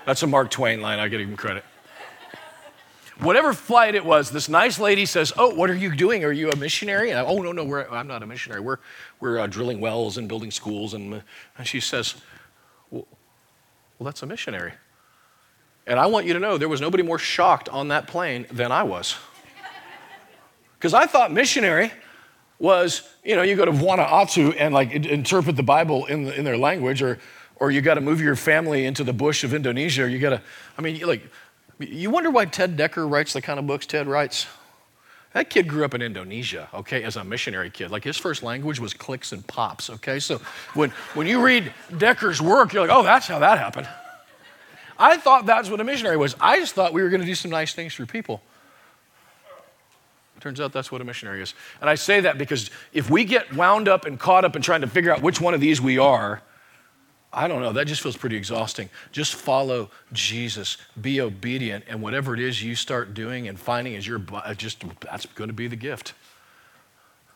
That's 0.06 0.24
a 0.24 0.28
Mark 0.28 0.50
Twain 0.50 0.82
line, 0.82 1.00
I 1.00 1.08
get 1.08 1.22
him 1.22 1.38
credit. 1.38 1.64
Whatever 3.20 3.54
flight 3.54 3.96
it 3.96 4.06
was, 4.06 4.32
this 4.32 4.48
nice 4.48 4.80
lady 4.80 5.06
says, 5.06 5.34
Oh, 5.36 5.54
what 5.54 5.70
are 5.70 5.76
you 5.76 5.94
doing? 5.94 6.24
Are 6.24 6.32
you 6.32 6.52
a 6.52 6.56
missionary? 6.56 7.14
I, 7.14 7.24
oh, 7.24 7.42
no, 7.42 7.52
no, 7.52 7.86
I'm 7.92 8.08
not 8.08 8.24
a 8.24 8.26
missionary. 8.26 8.62
We're, 8.62 8.78
we're 9.20 9.40
uh, 9.40 9.48
drilling 9.48 9.82
wells 9.82 10.18
and 10.18 10.30
building 10.30 10.52
schools. 10.52 10.94
And, 10.94 11.22
and 11.58 11.68
she 11.68 11.82
says, 11.82 12.16
well, 12.90 13.06
well, 13.98 14.06
that's 14.06 14.24
a 14.24 14.26
missionary. 14.26 14.74
And 15.86 16.00
I 16.00 16.06
want 16.06 16.28
you 16.28 16.34
to 16.34 16.40
know 16.40 16.58
there 16.58 16.70
was 16.70 16.80
nobody 16.80 17.04
more 17.04 17.20
shocked 17.20 17.68
on 17.68 17.90
that 17.90 18.08
plane 18.08 18.46
than 18.52 18.72
I 18.72 18.84
was. 18.84 19.16
Because 20.78 20.94
I 20.94 21.06
thought 21.06 21.34
missionary 21.34 21.92
was, 22.58 23.02
you 23.24 23.36
know, 23.36 23.42
you 23.42 23.58
go 23.58 23.66
to 23.66 23.72
Vanuatu 23.72 24.56
and 24.58 24.74
like 24.74 24.92
interpret 24.92 25.58
the 25.58 25.64
Bible 25.64 26.06
in, 26.06 26.24
the, 26.24 26.38
in 26.38 26.46
their 26.46 26.58
language, 26.58 27.02
or, 27.02 27.20
or 27.58 27.70
you 27.70 27.82
got 27.82 27.96
to 27.96 28.02
move 28.02 28.22
your 28.22 28.38
family 28.38 28.86
into 28.86 29.04
the 29.04 29.12
bush 29.12 29.44
of 29.44 29.54
Indonesia, 29.54 30.04
or 30.04 30.08
you 30.08 30.20
got 30.20 30.30
to, 30.30 30.42
I 30.78 30.82
mean, 30.82 31.02
like, 31.06 31.30
you 31.80 32.10
wonder 32.10 32.30
why 32.30 32.46
Ted 32.46 32.78
Dekker 32.78 33.10
writes 33.10 33.34
the 33.34 33.42
kind 33.42 33.60
of 33.60 33.68
books 33.68 33.86
Ted 33.86 34.08
writes? 34.08 34.48
That 35.34 35.50
kid 35.50 35.68
grew 35.68 35.86
up 35.86 35.94
in 35.94 36.02
Indonesia, 36.02 36.70
okay, 36.74 37.04
as 37.04 37.16
a 37.16 37.24
missionary 37.24 37.70
kid. 37.70 37.92
Like 37.92 38.04
his 38.04 38.18
first 38.18 38.42
language 38.42 38.80
was 38.80 38.94
clicks 38.94 39.32
and 39.32 39.46
pops, 39.46 39.90
okay? 39.90 40.20
So 40.20 40.42
when, 40.74 40.90
when 41.14 41.28
you 41.28 41.44
read 41.44 41.72
Dekker's 41.92 42.42
work, 42.42 42.74
you're 42.74 42.86
like, 42.86 42.96
oh, 42.96 43.04
that's 43.04 43.28
how 43.28 43.40
that 43.40 43.60
happened. 43.60 43.88
I 44.98 45.18
thought 45.18 45.46
that's 45.46 45.70
what 45.70 45.80
a 45.80 45.84
missionary 45.84 46.18
was. 46.18 46.36
I 46.42 46.60
just 46.60 46.74
thought 46.74 46.94
we 46.94 47.04
were 47.04 47.10
going 47.10 47.22
to 47.22 47.28
do 47.28 47.36
some 47.36 47.52
nice 47.52 47.74
things 47.74 47.94
for 47.94 48.06
people. 48.06 48.42
Turns 50.40 50.62
out 50.62 50.72
that's 50.72 50.92
what 50.92 51.02
a 51.02 51.04
missionary 51.04 51.42
is. 51.42 51.54
And 51.82 51.90
I 51.90 51.96
say 51.96 52.22
that 52.22 52.38
because 52.38 52.72
if 52.94 53.10
we 53.10 53.26
get 53.26 53.54
wound 53.54 53.88
up 53.88 54.06
and 54.06 54.20
caught 54.20 54.46
up 54.46 54.56
in 54.56 54.62
trying 54.62 54.82
to 54.82 54.88
figure 54.88 55.12
out 55.12 55.22
which 55.22 55.42
one 55.42 55.54
of 55.54 55.60
these 55.60 55.82
we 55.82 55.98
are, 55.98 56.42
I 57.32 57.48
don't 57.48 57.62
know, 57.62 57.72
that 57.74 57.86
just 57.86 58.02
feels 58.02 58.18
pretty 58.18 58.38
exhausting. 58.38 58.90
Just 59.12 59.36
follow 59.36 59.92
Jesus, 60.12 60.78
be 61.00 61.22
obedient, 61.22 61.86
and 61.88 62.02
whatever 62.02 62.34
it 62.34 62.40
is 62.40 62.64
you 62.64 62.74
start 62.76 63.14
doing 63.14 63.48
and 63.48 63.60
finding 63.60 63.94
is 63.94 64.08
your 64.08 64.20
just 64.58 64.84
that's 65.02 65.28
going 65.28 65.50
to 65.50 65.54
be 65.54 65.68
the 65.68 65.76
gift. 65.76 66.14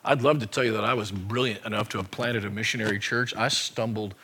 I'd 0.03 0.21
love 0.21 0.39
to 0.39 0.47
tell 0.47 0.63
you 0.63 0.73
that 0.73 0.83
I 0.83 0.95
was 0.95 1.11
brilliant 1.11 1.63
enough 1.63 1.89
to 1.89 1.97
have 1.97 2.09
planted 2.09 2.43
a 2.43 2.49
missionary 2.49 2.99
church. 2.99 3.35
I 3.35 3.47
stumbled 3.49 4.15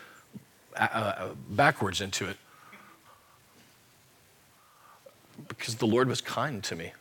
uh, 0.75 0.88
uh 0.91 1.27
backwards 1.49 2.01
into 2.01 2.25
it 2.27 2.38
because 5.47 5.75
the 5.75 5.88
Lord 5.88 6.08
was 6.08 6.19
kind 6.19 6.63
to 6.63 6.75
me 6.75 6.93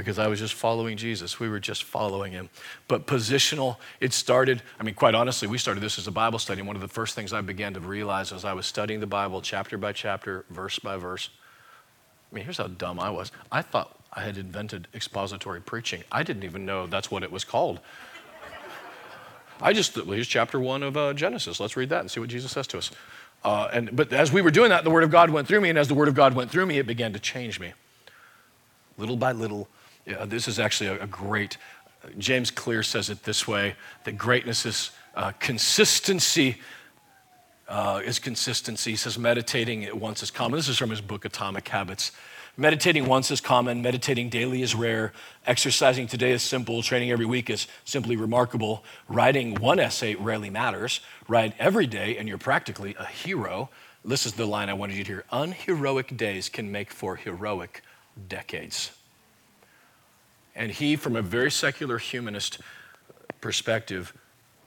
because 0.00 0.18
I 0.18 0.28
was 0.28 0.38
just 0.38 0.54
following 0.54 0.96
Jesus. 0.96 1.38
We 1.38 1.48
were 1.48 1.60
just 1.60 1.84
following 1.84 2.32
him. 2.32 2.48
But 2.88 3.06
positional, 3.06 3.76
it 4.00 4.14
started, 4.14 4.62
I 4.78 4.82
mean, 4.82 4.94
quite 4.94 5.14
honestly, 5.14 5.46
we 5.46 5.58
started 5.58 5.82
this 5.82 5.98
as 5.98 6.06
a 6.06 6.10
Bible 6.10 6.38
study. 6.38 6.60
And 6.60 6.66
one 6.66 6.74
of 6.74 6.80
the 6.80 6.88
first 6.88 7.14
things 7.14 7.34
I 7.34 7.42
began 7.42 7.74
to 7.74 7.80
realize 7.80 8.32
as 8.32 8.44
I 8.44 8.54
was 8.54 8.64
studying 8.64 9.00
the 9.00 9.06
Bible, 9.06 9.42
chapter 9.42 9.76
by 9.76 9.92
chapter, 9.92 10.46
verse 10.48 10.78
by 10.78 10.96
verse, 10.96 11.28
I 12.30 12.34
mean, 12.34 12.44
here's 12.44 12.56
how 12.56 12.68
dumb 12.68 12.98
I 12.98 13.10
was. 13.10 13.30
I 13.52 13.60
thought 13.60 13.94
I 14.12 14.22
had 14.22 14.38
invented 14.38 14.88
expository 14.94 15.60
preaching. 15.60 16.02
I 16.10 16.22
didn't 16.22 16.44
even 16.44 16.64
know 16.64 16.86
that's 16.86 17.10
what 17.10 17.22
it 17.22 17.30
was 17.30 17.44
called. 17.44 17.80
I 19.60 19.74
just, 19.74 19.96
well, 19.96 20.12
here's 20.12 20.28
chapter 20.28 20.58
one 20.58 20.82
of 20.82 20.96
uh, 20.96 21.12
Genesis. 21.12 21.60
Let's 21.60 21.76
read 21.76 21.90
that 21.90 22.00
and 22.00 22.10
see 22.10 22.20
what 22.20 22.30
Jesus 22.30 22.52
says 22.52 22.66
to 22.68 22.78
us. 22.78 22.90
Uh, 23.44 23.68
and, 23.72 23.94
but 23.94 24.12
as 24.14 24.32
we 24.32 24.40
were 24.40 24.50
doing 24.50 24.70
that, 24.70 24.82
the 24.84 24.90
Word 24.90 25.04
of 25.04 25.10
God 25.10 25.28
went 25.28 25.46
through 25.46 25.60
me, 25.60 25.68
and 25.68 25.78
as 25.78 25.88
the 25.88 25.94
Word 25.94 26.08
of 26.08 26.14
God 26.14 26.34
went 26.34 26.50
through 26.50 26.66
me, 26.66 26.78
it 26.78 26.86
began 26.86 27.12
to 27.12 27.18
change 27.18 27.60
me. 27.60 27.72
Little 28.98 29.16
by 29.16 29.32
little, 29.32 29.68
this 30.24 30.48
is 30.48 30.58
actually 30.58 30.88
a, 30.88 31.02
a 31.02 31.06
great, 31.06 31.56
James 32.18 32.50
Clear 32.50 32.82
says 32.82 33.10
it 33.10 33.22
this 33.22 33.46
way 33.46 33.74
that 34.04 34.18
greatness 34.18 34.66
is 34.66 34.90
uh, 35.14 35.32
consistency. 35.38 36.56
Uh, 37.68 38.00
is 38.04 38.18
consistency. 38.18 38.90
He 38.90 38.96
says 38.96 39.16
meditating 39.16 39.88
once 39.96 40.24
is 40.24 40.32
common. 40.32 40.58
This 40.58 40.68
is 40.68 40.76
from 40.76 40.90
his 40.90 41.00
book, 41.00 41.24
Atomic 41.24 41.68
Habits. 41.68 42.10
Meditating 42.56 43.06
once 43.06 43.30
is 43.30 43.40
common, 43.40 43.80
meditating 43.80 44.28
daily 44.28 44.60
is 44.60 44.74
rare, 44.74 45.12
exercising 45.46 46.06
today 46.06 46.32
is 46.32 46.42
simple, 46.42 46.82
training 46.82 47.10
every 47.10 47.24
week 47.24 47.48
is 47.48 47.66
simply 47.84 48.16
remarkable, 48.16 48.84
writing 49.08 49.54
one 49.54 49.78
essay 49.78 50.14
rarely 50.14 50.50
matters, 50.50 51.00
write 51.28 51.54
every 51.58 51.86
day 51.86 52.16
and 52.18 52.28
you're 52.28 52.38
practically 52.38 52.94
a 52.98 53.06
hero. 53.06 53.70
This 54.04 54.26
is 54.26 54.32
the 54.32 54.46
line 54.46 54.68
I 54.68 54.74
wanted 54.74 54.96
you 54.96 55.04
to 55.04 55.12
hear 55.12 55.24
unheroic 55.30 56.16
days 56.16 56.48
can 56.48 56.70
make 56.72 56.90
for 56.90 57.16
heroic 57.16 57.82
decades. 58.28 58.90
And 60.54 60.70
he, 60.70 60.96
from 60.96 61.16
a 61.16 61.22
very 61.22 61.50
secular 61.50 61.98
humanist 61.98 62.60
perspective, 63.40 64.12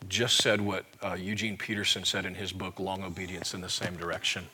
just 0.09 0.37
said 0.37 0.61
what 0.61 0.85
uh, 1.03 1.13
Eugene 1.13 1.57
Peterson 1.57 2.03
said 2.03 2.25
in 2.25 2.35
his 2.35 2.51
book, 2.51 2.79
Long 2.79 3.03
Obedience 3.03 3.53
in 3.53 3.61
the 3.61 3.69
Same 3.69 3.95
Direction. 3.95 4.45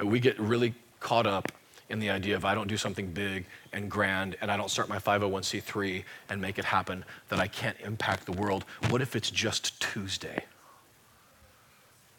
Uh, 0.00 0.06
we 0.06 0.20
get 0.20 0.38
really 0.38 0.74
caught 1.00 1.26
up 1.26 1.52
in 1.90 1.98
the 1.98 2.10
idea 2.10 2.34
of 2.34 2.44
I 2.44 2.54
don't 2.54 2.66
do 2.66 2.76
something 2.76 3.06
big 3.08 3.44
and 3.72 3.90
grand 3.90 4.36
and 4.40 4.50
I 4.50 4.56
don't 4.56 4.70
start 4.70 4.88
my 4.88 4.98
501c3 4.98 6.04
and 6.30 6.40
make 6.40 6.58
it 6.58 6.64
happen, 6.64 7.04
that 7.28 7.38
I 7.38 7.46
can't 7.46 7.76
impact 7.80 8.26
the 8.26 8.32
world. 8.32 8.64
What 8.88 9.02
if 9.02 9.14
it's 9.14 9.30
just 9.30 9.80
Tuesday? 9.80 10.44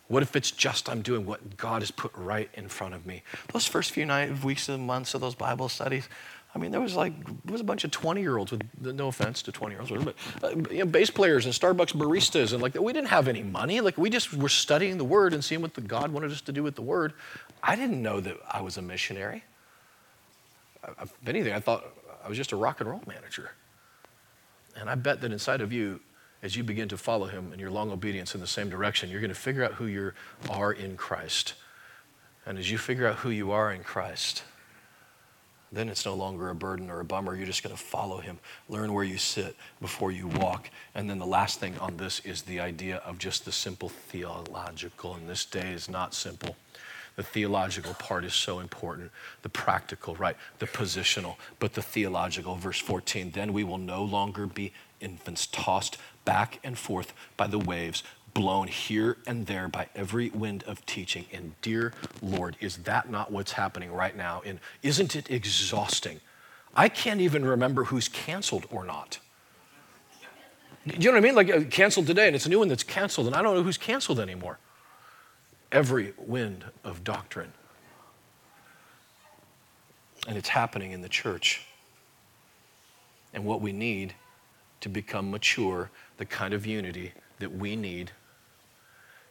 What 0.08 0.22
if 0.22 0.36
it's 0.36 0.52
just 0.52 0.88
I'm 0.88 1.02
doing 1.02 1.26
what 1.26 1.58
God 1.58 1.82
has 1.82 1.90
put 1.90 2.12
right 2.16 2.50
in 2.54 2.68
front 2.68 2.94
of 2.94 3.08
me? 3.08 3.24
Those 3.52 3.66
first 3.66 3.92
few 3.92 4.06
night, 4.06 4.44
weeks 4.44 4.70
and 4.70 4.86
months 4.86 5.16
of 5.16 5.22
those 5.22 5.34
Bible 5.34 5.68
studies, 5.68 6.08
I 6.56 6.58
mean, 6.58 6.72
there 6.72 6.80
was 6.80 6.96
like 6.96 7.14
there 7.44 7.52
was 7.52 7.60
a 7.60 7.66
bunch 7.66 7.84
of 7.84 7.92
20 7.92 8.22
year 8.22 8.38
olds 8.38 8.52
with 8.52 8.62
no 8.80 9.10
offense 9.10 9.42
to 9.44 9.52
20 9.52 9.76
year 9.76 9.82
olds, 9.82 9.92
but 10.06 10.16
uh, 10.42 10.50
you 10.72 10.80
know, 10.80 10.86
bass 10.86 11.10
players 11.10 11.46
and 11.46 11.54
Starbucks 11.54 11.94
baristas 11.94 12.54
and 12.54 12.62
like 12.62 12.80
we 12.80 12.94
didn't 12.94 13.10
have 13.10 13.28
any 13.28 13.44
money. 13.44 13.82
Like 13.82 13.98
we 13.98 14.10
just 14.10 14.34
were 14.34 14.50
studying 14.50 14.98
the 14.98 15.04
Word 15.04 15.34
and 15.34 15.44
seeing 15.44 15.62
what 15.62 15.74
the 15.74 15.82
God 15.82 16.12
wanted 16.12 16.32
us 16.32 16.40
to 16.42 16.54
do 16.54 16.64
with 16.64 16.76
the 16.76 16.82
Word. 16.82 17.12
I 17.62 17.76
didn't 17.76 18.02
know 18.02 18.22
that 18.22 18.38
I 18.50 18.62
was 18.62 18.78
a 18.78 18.82
missionary. 18.82 19.44
If 21.02 21.14
anything, 21.28 21.52
I 21.52 21.60
thought 21.60 21.84
I 22.24 22.30
was 22.30 22.38
just 22.38 22.54
a 22.54 22.56
rock 22.56 22.80
and 22.80 22.90
roll 22.90 23.02
manager. 23.06 23.52
And 24.78 24.90
I 24.90 24.96
bet 24.96 25.20
that 25.22 25.32
inside 25.32 25.60
of 25.60 25.74
you, 25.74 26.00
as 26.42 26.56
you 26.56 26.64
begin 26.64 26.88
to 26.90 26.98
follow 26.98 27.26
Him 27.26 27.52
in 27.52 27.60
your 27.60 27.72
long 27.72 27.92
obedience 27.92 28.34
in 28.34 28.40
the 28.40 28.48
same 28.48 28.70
direction, 28.70 29.10
you're 29.10 29.22
going 29.22 29.30
to 29.30 29.36
figure 29.36 29.64
out 29.64 29.74
who 29.74 29.88
you 29.88 30.14
are 30.50 30.72
in 30.72 30.96
Christ. 30.96 31.54
And 32.46 32.58
as 32.58 32.70
you 32.70 32.78
figure 32.78 33.08
out 33.08 33.18
who 33.18 33.30
you 33.30 33.52
are 33.52 33.74
in 33.74 33.84
Christ, 33.84 34.44
then 35.72 35.90
it's 35.90 36.06
no 36.06 36.14
longer 36.14 36.50
a 36.50 36.56
burden 36.56 36.90
or 36.90 37.00
a 37.00 37.06
bummer. 37.06 37.36
You're 37.36 37.46
just 37.46 37.64
going 37.64 37.76
to 37.76 37.82
follow 37.82 38.18
him, 38.18 38.40
learn 38.70 38.94
where 38.94 39.04
you 39.04 39.18
sit 39.18 39.56
before 39.82 40.12
you 40.12 40.28
walk. 40.28 40.70
And 40.94 41.10
then 41.10 41.20
the 41.20 41.26
last 41.26 41.60
thing 41.60 41.78
on 41.80 41.98
this 41.98 42.20
is 42.22 42.44
the 42.44 42.60
idea 42.60 42.98
of 42.98 43.18
just 43.18 43.46
the 43.46 43.52
simple 43.52 43.90
theological. 43.90 45.16
And 45.16 45.28
this 45.28 45.46
day 45.46 45.72
is 45.72 45.90
not 45.90 46.14
simple. 46.14 46.56
The 47.16 47.24
theological 47.24 47.94
part 47.94 48.26
is 48.26 48.34
so 48.34 48.60
important. 48.60 49.12
The 49.42 49.50
practical, 49.50 50.16
right? 50.16 50.36
The 50.60 50.68
positional, 50.68 51.38
but 51.60 51.74
the 51.74 51.82
theological. 51.82 52.56
Verse 52.56 52.80
14 52.80 53.32
then 53.32 53.54
we 53.54 53.64
will 53.64 53.78
no 53.78 54.04
longer 54.04 54.46
be 54.46 54.74
infants 55.00 55.48
tossed 55.48 55.98
back 56.26 56.60
and 56.64 56.78
forth 56.78 57.14
by 57.38 57.48
the 57.48 57.60
waves, 57.60 58.04
blown 58.36 58.68
here 58.68 59.18
and 59.26 59.48
there 59.48 59.68
by 59.68 59.88
every 59.96 60.30
wind 60.30 60.64
of 60.68 60.86
teaching. 60.86 61.26
And 61.34 61.60
dear 61.62 61.94
Lord, 62.22 62.58
is 62.60 62.78
that 62.80 63.10
not 63.10 63.32
what's 63.32 63.54
happening 63.54 63.92
right 63.92 64.16
now? 64.16 64.44
And 64.46 64.60
isn't 64.84 65.16
it 65.16 65.32
exhausting? 65.32 66.20
I 66.76 66.90
can't 66.90 67.22
even 67.22 67.46
remember 67.46 67.86
who's 67.86 68.10
canceled 68.10 68.68
or 68.70 68.84
not. 68.84 69.20
Do 70.86 70.94
you 70.94 71.06
know 71.06 71.14
what 71.14 71.18
I 71.18 71.22
mean? 71.22 71.36
Like 71.36 71.50
uh, 71.50 71.64
canceled 71.64 72.06
today, 72.06 72.28
and 72.28 72.36
it's 72.36 72.46
a 72.46 72.50
new 72.50 72.60
one 72.60 72.68
that's 72.68 72.84
canceled, 72.84 73.26
and 73.26 73.36
I 73.36 73.42
don't 73.42 73.56
know 73.56 73.64
who's 73.64 73.78
canceled 73.78 74.20
anymore. 74.20 74.60
Every 75.72 76.14
wind 76.18 76.66
of 76.84 77.04
doctrine. 77.04 77.54
And 80.28 80.38
it's 80.38 80.50
happening 80.50 80.92
in 80.92 81.02
the 81.02 81.10
church. 81.10 81.66
And 83.34 83.46
what 83.46 83.62
we 83.62 83.72
need 83.72 84.14
to 84.82 84.90
become 84.90 85.32
mature, 85.32 85.90
the 86.18 86.26
kind 86.26 86.54
of 86.54 86.66
unity 86.66 87.14
that 87.40 87.52
we 87.52 87.76
need 87.76 88.12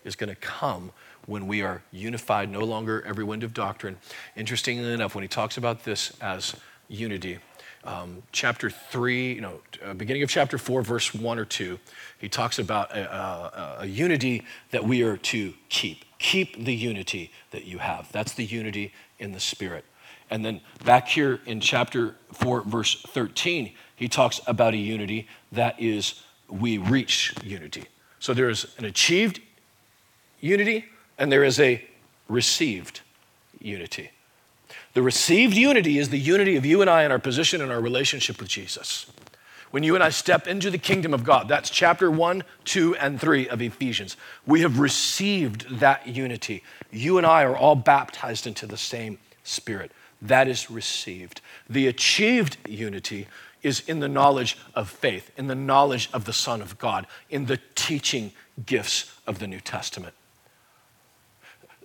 is 0.05 0.17
going 0.17 0.29
to 0.29 0.37
come 0.37 0.93
when 1.27 1.47
we 1.47 1.63
are 1.63 1.83
unified, 1.91 2.51
no 2.51 2.61
longer 2.61 3.03
every 3.07 3.25
wind 3.25 3.43
of 3.43 3.55
doctrine. 3.55 3.97
Interestingly 4.37 4.93
enough, 4.93 5.15
when 5.15 5.23
he 5.23 5.29
talks 5.29 5.57
about 5.57 5.85
this 5.85 6.13
as 6.21 6.55
unity, 6.89 7.39
um, 7.85 8.23
chapter 8.33 8.71
3, 8.71 9.35
you 9.35 9.41
know, 9.41 9.61
uh, 9.85 9.95
beginning 9.95 10.23
of 10.23 10.31
chapter 10.31 10.59
4, 10.59 10.83
verse 10.83 11.15
1 11.15 11.39
or 11.39 11.45
2, 11.45 11.79
he 12.19 12.29
talks 12.29 12.59
about 12.59 12.91
a, 12.93 13.15
a, 13.15 13.77
a 13.81 13.87
unity 13.87 14.45
that 14.71 14.85
we 14.85 15.03
are 15.03 15.17
to 15.19 15.55
keep. 15.69 16.05
Keep 16.19 16.65
the 16.65 16.75
unity 16.75 17.31
that 17.51 17.65
you 17.65 17.79
have. 17.79 18.11
That's 18.13 18.33
the 18.33 18.45
unity 18.45 18.93
in 19.19 19.33
the 19.33 19.41
Spirit. 19.41 19.85
And 20.31 20.45
then 20.45 20.63
back 20.85 21.09
here 21.09 21.41
in 21.45 21.61
chapter 21.61 22.17
4, 22.33 22.63
verse 22.63 23.03
13, 23.03 23.73
he 23.95 24.09
talks 24.09 24.41
about 24.47 24.73
a 24.75 24.79
unity 24.79 25.29
that 25.53 25.79
is 25.79 26.23
we 26.49 26.79
reach 26.79 27.35
unity. 27.45 27.85
So 28.19 28.33
there 28.33 28.49
is 28.49 28.75
an 28.79 28.87
achieved 28.87 29.41
unity 30.45 30.85
and 31.17 31.33
there 31.33 31.43
is 31.43 31.59
a 31.59 31.83
received 32.29 33.01
unity. 33.61 34.11
The 34.93 35.03
received 35.03 35.57
unity 35.57 35.99
is 35.99 36.11
the 36.11 36.19
unity 36.19 36.57
of 36.57 36.67
you 36.67 36.81
and 36.81 36.91
I 36.91 37.05
in 37.05 37.11
our 37.11 37.19
position 37.19 37.61
and 37.61 37.73
our 37.73 37.81
relationship 37.81 38.39
with 38.39 38.49
Jesus. 38.49 39.07
When 39.71 39.83
you 39.83 39.95
and 39.95 40.05
I 40.05 40.11
step 40.11 40.47
into 40.47 40.71
the 40.71 40.79
kingdom 40.79 41.15
of 41.15 41.25
God, 41.25 41.49
that's 41.49 41.71
chapter 41.71 42.11
1, 42.11 42.45
2, 42.65 42.95
and 42.97 43.21
3 43.21 43.49
of 43.49 43.61
Ephesians. 43.61 44.17
We 44.47 44.61
have 44.61 44.79
received 44.79 45.81
that 45.81 46.07
unity. 46.07 46.63
You 46.93 47.19
and 47.19 47.27
I 47.27 47.43
are 47.43 47.57
all 47.57 47.75
baptized 47.75 48.47
into 48.47 48.67
the 48.67 48.77
same 48.77 49.19
Spirit. 49.43 49.91
That 50.23 50.47
is 50.47 50.71
received. 50.71 51.41
The 51.69 51.89
achieved 51.89 52.57
unity 52.69 53.27
is 53.63 53.81
in 53.81 54.01
the 54.01 54.09
knowledge 54.09 54.57
of 54.75 54.89
faith, 54.89 55.33
in 55.37 55.49
the 55.49 55.55
knowledge 55.55 56.09
of 56.13 56.25
the 56.25 56.33
Son 56.33 56.63
of 56.63 56.79
God, 56.79 57.07
in 57.29 57.47
the 57.47 57.59
teaching 57.75 58.33
gifts 58.65 59.13
of 59.27 59.39
the 59.39 59.47
New 59.47 59.61
Testament 59.61 60.15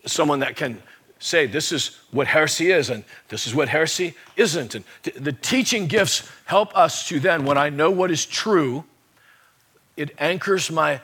someone 0.05 0.39
that 0.39 0.55
can 0.55 0.81
say 1.19 1.45
this 1.45 1.71
is 1.71 1.99
what 2.11 2.27
heresy 2.27 2.71
is 2.71 2.89
and 2.89 3.03
this 3.27 3.45
is 3.45 3.53
what 3.53 3.69
heresy 3.69 4.15
isn't. 4.37 4.75
And 4.75 4.85
t- 5.03 5.11
the 5.11 5.33
teaching 5.33 5.87
gifts 5.87 6.29
help 6.45 6.75
us 6.77 7.07
to 7.09 7.19
then, 7.19 7.45
when 7.45 7.57
I 7.57 7.69
know 7.69 7.91
what 7.91 8.09
is 8.09 8.25
true, 8.25 8.85
it 9.97 10.11
anchors 10.17 10.71
my 10.71 11.01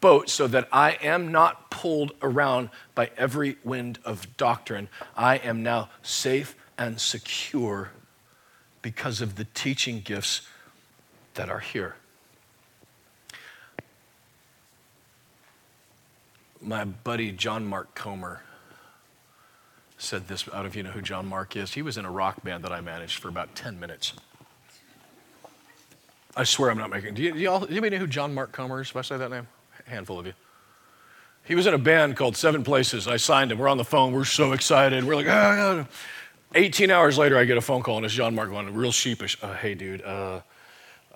boat 0.00 0.30
so 0.30 0.46
that 0.46 0.68
I 0.72 0.92
am 1.02 1.32
not 1.32 1.70
pulled 1.70 2.12
around 2.22 2.70
by 2.94 3.10
every 3.16 3.56
wind 3.64 3.98
of 4.04 4.36
doctrine. 4.36 4.88
I 5.16 5.36
am 5.36 5.62
now 5.62 5.90
safe 6.02 6.56
and 6.78 7.00
secure 7.00 7.90
because 8.82 9.20
of 9.20 9.36
the 9.36 9.44
teaching 9.52 10.00
gifts 10.00 10.42
that 11.34 11.48
are 11.50 11.60
here. 11.60 11.96
My 16.66 16.84
buddy 16.84 17.32
John 17.32 17.64
Mark 17.66 17.94
Comer 17.94 18.42
said 19.98 20.28
this. 20.28 20.48
Out 20.52 20.66
of 20.66 20.74
you 20.74 20.82
know 20.82 20.90
who 20.90 21.00
John 21.00 21.26
Mark 21.26 21.56
is? 21.56 21.72
He 21.72 21.82
was 21.82 21.96
in 21.96 22.04
a 22.04 22.10
rock 22.10 22.42
band 22.42 22.64
that 22.64 22.72
I 22.72 22.80
managed 22.80 23.18
for 23.18 23.28
about 23.28 23.54
10 23.54 23.78
minutes. 23.78 24.12
I 26.36 26.44
swear 26.44 26.70
I'm 26.70 26.78
not 26.78 26.90
making. 26.90 27.14
Do 27.14 27.22
you, 27.22 27.32
do 27.32 27.38
y'all, 27.38 27.64
anybody 27.64 27.96
know 27.96 28.00
who 28.00 28.06
John 28.06 28.34
Mark 28.34 28.52
Comer 28.52 28.82
is? 28.82 28.90
If 28.90 28.96
I 28.96 29.02
say 29.02 29.16
that 29.16 29.30
name, 29.30 29.46
a 29.86 29.90
handful 29.90 30.18
of 30.18 30.26
you. 30.26 30.34
He 31.44 31.54
was 31.54 31.66
in 31.66 31.74
a 31.74 31.78
band 31.78 32.16
called 32.16 32.36
Seven 32.36 32.64
Places. 32.64 33.06
I 33.06 33.16
signed 33.16 33.52
him. 33.52 33.58
We're 33.58 33.68
on 33.68 33.78
the 33.78 33.84
phone. 33.84 34.12
We're 34.12 34.24
so 34.24 34.52
excited. 34.52 35.04
We're 35.04 35.14
like, 35.14 35.28
ah, 35.28 35.86
18 36.54 36.90
hours 36.90 37.16
later, 37.16 37.38
I 37.38 37.44
get 37.44 37.56
a 37.56 37.60
phone 37.60 37.82
call, 37.82 37.96
and 37.96 38.04
it's 38.04 38.14
John 38.14 38.34
Mark 38.34 38.50
going, 38.50 38.74
real 38.74 38.92
sheepish. 38.92 39.38
Uh, 39.40 39.54
hey, 39.54 39.74
dude, 39.74 40.02
uh, 40.02 40.40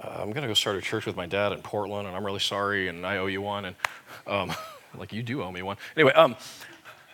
uh, 0.03 0.09
I'm 0.19 0.31
going 0.31 0.43
to 0.43 0.49
go 0.49 0.55
start 0.55 0.77
a 0.77 0.81
church 0.81 1.05
with 1.05 1.17
my 1.17 1.27
dad 1.27 1.53
in 1.53 1.61
Portland, 1.61 2.07
and 2.07 2.17
I'm 2.17 2.25
really 2.25 2.41
sorry, 2.41 2.89
and 2.89 3.05
I 3.05 3.19
owe 3.19 3.27
you 3.27 3.43
one. 3.43 3.65
And 3.67 3.77
um, 4.27 4.53
like, 4.97 5.13
you 5.13 5.23
do 5.23 5.43
owe 5.43 5.51
me 5.51 5.63
one. 5.63 5.77
Anyway, 5.97 6.13
um, 6.13 6.37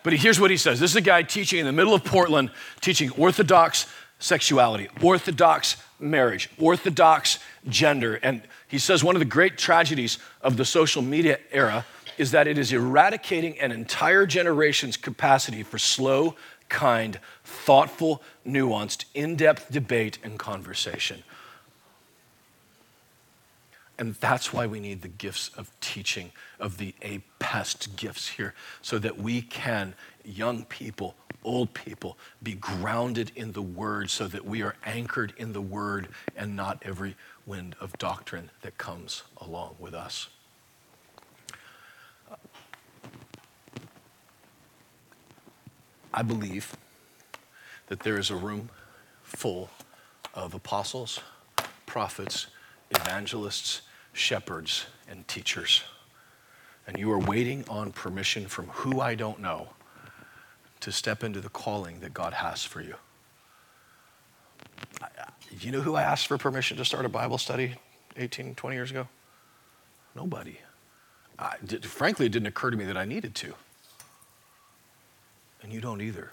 but 0.03 0.13
here's 0.13 0.39
what 0.39 0.51
he 0.51 0.57
says 0.57 0.79
this 0.81 0.93
is 0.93 0.97
a 0.97 1.01
guy 1.01 1.23
teaching 1.23 1.59
in 1.59 1.67
the 1.67 1.73
middle 1.73 1.95
of 1.95 2.05
Portland, 2.05 2.51
teaching 2.81 3.11
Orthodox 3.13 3.87
sexuality, 4.19 4.89
Orthodox 5.03 5.77
marriage, 5.99 6.49
Orthodox 6.59 7.39
gender. 7.69 8.15
And 8.23 8.43
he 8.69 8.79
says 8.79 9.03
one 9.03 9.17
of 9.17 9.21
the 9.21 9.27
great 9.27 9.59
tragedies 9.59 10.19
of 10.41 10.57
the 10.57 10.65
social 10.65 11.03
media 11.03 11.39
era 11.51 11.85
is 12.19 12.31
that 12.31 12.47
it 12.47 12.57
is 12.57 12.73
eradicating 12.73 13.59
an 13.61 13.73
entire 13.73 14.27
generation's 14.27 14.97
capacity 14.97 15.63
for 15.63 15.79
slow, 15.79 16.35
kind, 16.69 17.21
thoughtful, 17.45 18.23
nuanced, 18.47 19.05
in 19.15 19.37
depth 19.37 19.71
debate 19.71 20.19
and 20.23 20.39
conversation. 20.39 21.23
And 23.99 24.15
that's 24.17 24.53
why 24.53 24.67
we 24.67 24.79
need 24.79 25.01
the 25.01 25.09
gifts 25.09 25.51
of 25.57 25.71
teaching, 25.81 26.33
of 26.61 26.77
the 26.77 26.95
APEST 27.01 27.97
gifts 27.97 28.29
here, 28.29 28.55
so 28.83 28.99
that 28.99 29.19
we 29.19 29.41
can, 29.41 29.95
young 30.23 30.65
people, 30.67 31.15
old 31.43 31.73
people, 31.73 32.19
be 32.43 32.53
grounded 32.53 33.33
in 33.35 33.53
the 33.53 33.63
Word, 33.63 34.11
so 34.11 34.29
that 34.29 34.45
we 34.45 34.63
are 34.63 34.77
anchored 34.85 35.33
in 35.39 35.55
the 35.55 35.63
Word 35.63 36.09
and 36.37 36.55
not 36.55 36.83
every 36.85 37.17
wind 37.47 37.75
of 37.81 37.97
doctrine 37.97 38.51
that 38.61 38.77
comes 38.77 39.23
along 39.39 39.77
with 39.79 39.95
us. 39.95 40.29
I 46.13 46.23
believe 46.23 46.77
that 47.89 48.01
there 48.01 48.19
is 48.19 48.31
a 48.31 48.37
room 48.37 48.71
full 49.23 49.71
of 50.35 50.55
apostles, 50.55 51.21
prophets, 51.87 52.49
evangelists, 52.91 53.83
shepherds, 54.13 54.87
and 55.09 55.27
teachers. 55.29 55.83
And 56.87 56.99
you 56.99 57.11
are 57.13 57.19
waiting 57.19 57.65
on 57.69 57.93
permission 57.93 58.47
from 58.47 58.67
who 58.69 59.01
I 59.01 59.15
don't 59.15 59.41
know 59.41 59.69
to 60.81 60.93
step 60.93 61.25
into 61.25 61.41
the 61.41 61.49
calling 61.49 62.01
that 62.01 62.15
God 62.15 62.33
has 62.33 62.63
for 62.63 62.81
you. 62.81 62.95
You 65.61 65.73
know 65.73 65.81
who 65.81 65.95
I 65.95 66.03
asked 66.03 66.27
for 66.27 66.39
permission 66.39 66.77
to 66.77 66.85
start 66.85 67.05
a 67.05 67.09
Bible 67.09 67.39
study 67.39 67.75
18, 68.17 68.55
20 68.55 68.77
years 68.77 68.91
ago? 68.91 69.09
Nobody. 70.15 70.59
I, 71.39 71.57
frankly, 71.83 72.27
it 72.27 72.33
didn't 72.33 72.47
occur 72.47 72.71
to 72.71 72.77
me 72.77 72.85
that 72.85 72.97
I 72.97 73.05
needed 73.05 73.35
to. 73.37 73.55
And 75.63 75.73
you 75.73 75.81
don't 75.81 76.01
either. 76.01 76.31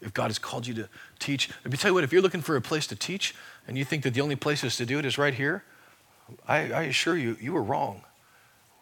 If 0.00 0.14
God 0.14 0.28
has 0.28 0.38
called 0.38 0.66
you 0.66 0.74
to 0.74 0.88
teach, 1.18 1.50
let 1.64 1.72
me 1.72 1.76
tell 1.76 1.90
you 1.90 1.94
what, 1.94 2.04
if 2.04 2.12
you're 2.12 2.22
looking 2.22 2.42
for 2.42 2.56
a 2.56 2.60
place 2.60 2.86
to 2.88 2.96
teach 2.96 3.34
and 3.66 3.76
you 3.76 3.84
think 3.84 4.04
that 4.04 4.14
the 4.14 4.20
only 4.20 4.36
places 4.36 4.76
to 4.76 4.86
do 4.86 4.98
it 4.98 5.04
is 5.04 5.18
right 5.18 5.34
here, 5.34 5.64
I, 6.46 6.72
I 6.72 6.82
assure 6.82 7.16
you, 7.16 7.36
you 7.40 7.52
were 7.52 7.62
wrong. 7.62 8.02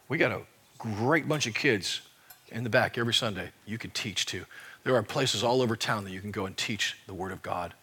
We 0.08 0.18
got 0.18 0.32
a 0.32 0.42
great 0.78 1.28
bunch 1.28 1.46
of 1.46 1.54
kids 1.54 2.02
in 2.50 2.64
the 2.64 2.70
back 2.70 2.98
every 2.98 3.14
Sunday 3.14 3.50
you 3.66 3.78
could 3.78 3.94
teach 3.94 4.26
to. 4.26 4.44
There 4.84 4.94
are 4.94 5.02
places 5.02 5.42
all 5.42 5.62
over 5.62 5.74
town 5.74 6.04
that 6.04 6.10
you 6.10 6.20
can 6.20 6.30
go 6.30 6.46
and 6.46 6.56
teach 6.56 6.96
the 7.06 7.14
Word 7.14 7.32
of 7.32 7.42
God. 7.42 7.74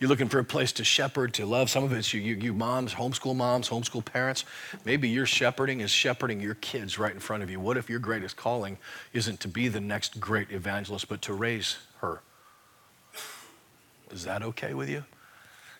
You're 0.00 0.08
looking 0.08 0.28
for 0.28 0.38
a 0.38 0.44
place 0.44 0.72
to 0.72 0.84
shepherd, 0.84 1.34
to 1.34 1.46
love. 1.46 1.70
Some 1.70 1.84
of 1.84 1.92
it's 1.92 2.12
you, 2.12 2.20
you, 2.20 2.34
you, 2.36 2.52
moms, 2.52 2.94
homeschool 2.94 3.36
moms, 3.36 3.68
homeschool 3.68 4.04
parents. 4.04 4.44
Maybe 4.84 5.08
your 5.08 5.26
shepherding 5.26 5.80
is 5.80 5.90
shepherding 5.90 6.40
your 6.40 6.54
kids 6.54 6.98
right 6.98 7.12
in 7.12 7.20
front 7.20 7.42
of 7.42 7.50
you. 7.50 7.60
What 7.60 7.76
if 7.76 7.88
your 7.88 7.98
greatest 7.98 8.36
calling 8.36 8.78
isn't 9.12 9.40
to 9.40 9.48
be 9.48 9.68
the 9.68 9.80
next 9.80 10.18
great 10.18 10.50
evangelist, 10.50 11.08
but 11.08 11.22
to 11.22 11.34
raise 11.34 11.76
her? 12.00 12.20
Is 14.10 14.24
that 14.24 14.42
okay 14.42 14.74
with 14.74 14.88
you? 14.88 15.04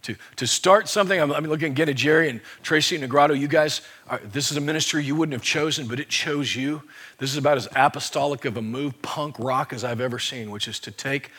To, 0.03 0.15
to 0.37 0.47
start 0.47 0.89
something, 0.89 1.21
I'm, 1.21 1.33
I'm 1.33 1.45
looking 1.47 1.73
again 1.73 1.89
at 1.89 1.97
Jerry 1.97 2.29
and 2.29 2.41
Tracy 2.62 2.97
Negrado. 2.97 3.37
You 3.37 3.49
guys, 3.49 3.81
are, 4.09 4.19
this 4.19 4.53
is 4.53 4.57
a 4.57 4.61
ministry 4.61 5.03
you 5.03 5.17
wouldn't 5.17 5.33
have 5.33 5.43
chosen, 5.43 5.89
but 5.89 5.99
it 5.99 6.09
chose 6.09 6.55
you. 6.55 6.83
This 7.19 7.33
is 7.33 7.37
about 7.37 7.57
as 7.57 7.67
apostolic 7.75 8.45
of 8.45 8.57
a 8.57 8.62
move, 8.62 9.01
punk 9.03 9.37
rock, 9.39 9.73
as 9.73 9.83
I've 9.83 10.01
ever 10.01 10.21
seen, 10.21 10.53
which 10.53 10.69
is 10.69 10.79
to 10.81 10.93
take 10.93 11.33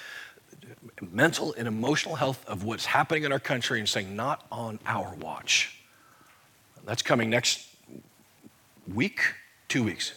mental 1.01 1.53
and 1.57 1.67
emotional 1.67 2.15
health 2.15 2.43
of 2.45 2.63
what's 2.63 2.85
happening 2.85 3.23
in 3.23 3.31
our 3.31 3.39
country 3.39 3.79
and 3.79 3.87
saying, 3.87 4.15
not 4.15 4.45
on 4.51 4.79
our 4.85 5.13
watch. 5.15 5.81
That's 6.83 7.01
coming 7.01 7.29
next 7.29 7.67
week, 8.93 9.21
two 9.67 9.83
weeks. 9.83 10.13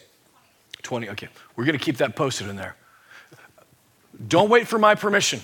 20, 0.82 1.10
okay. 1.10 1.28
We're 1.54 1.64
going 1.64 1.78
to 1.78 1.84
keep 1.84 1.98
that 1.98 2.16
posted 2.16 2.48
in 2.48 2.56
there. 2.56 2.74
Don't 4.26 4.48
wait 4.48 4.66
for 4.66 4.78
my 4.78 4.94
permission. 4.94 5.40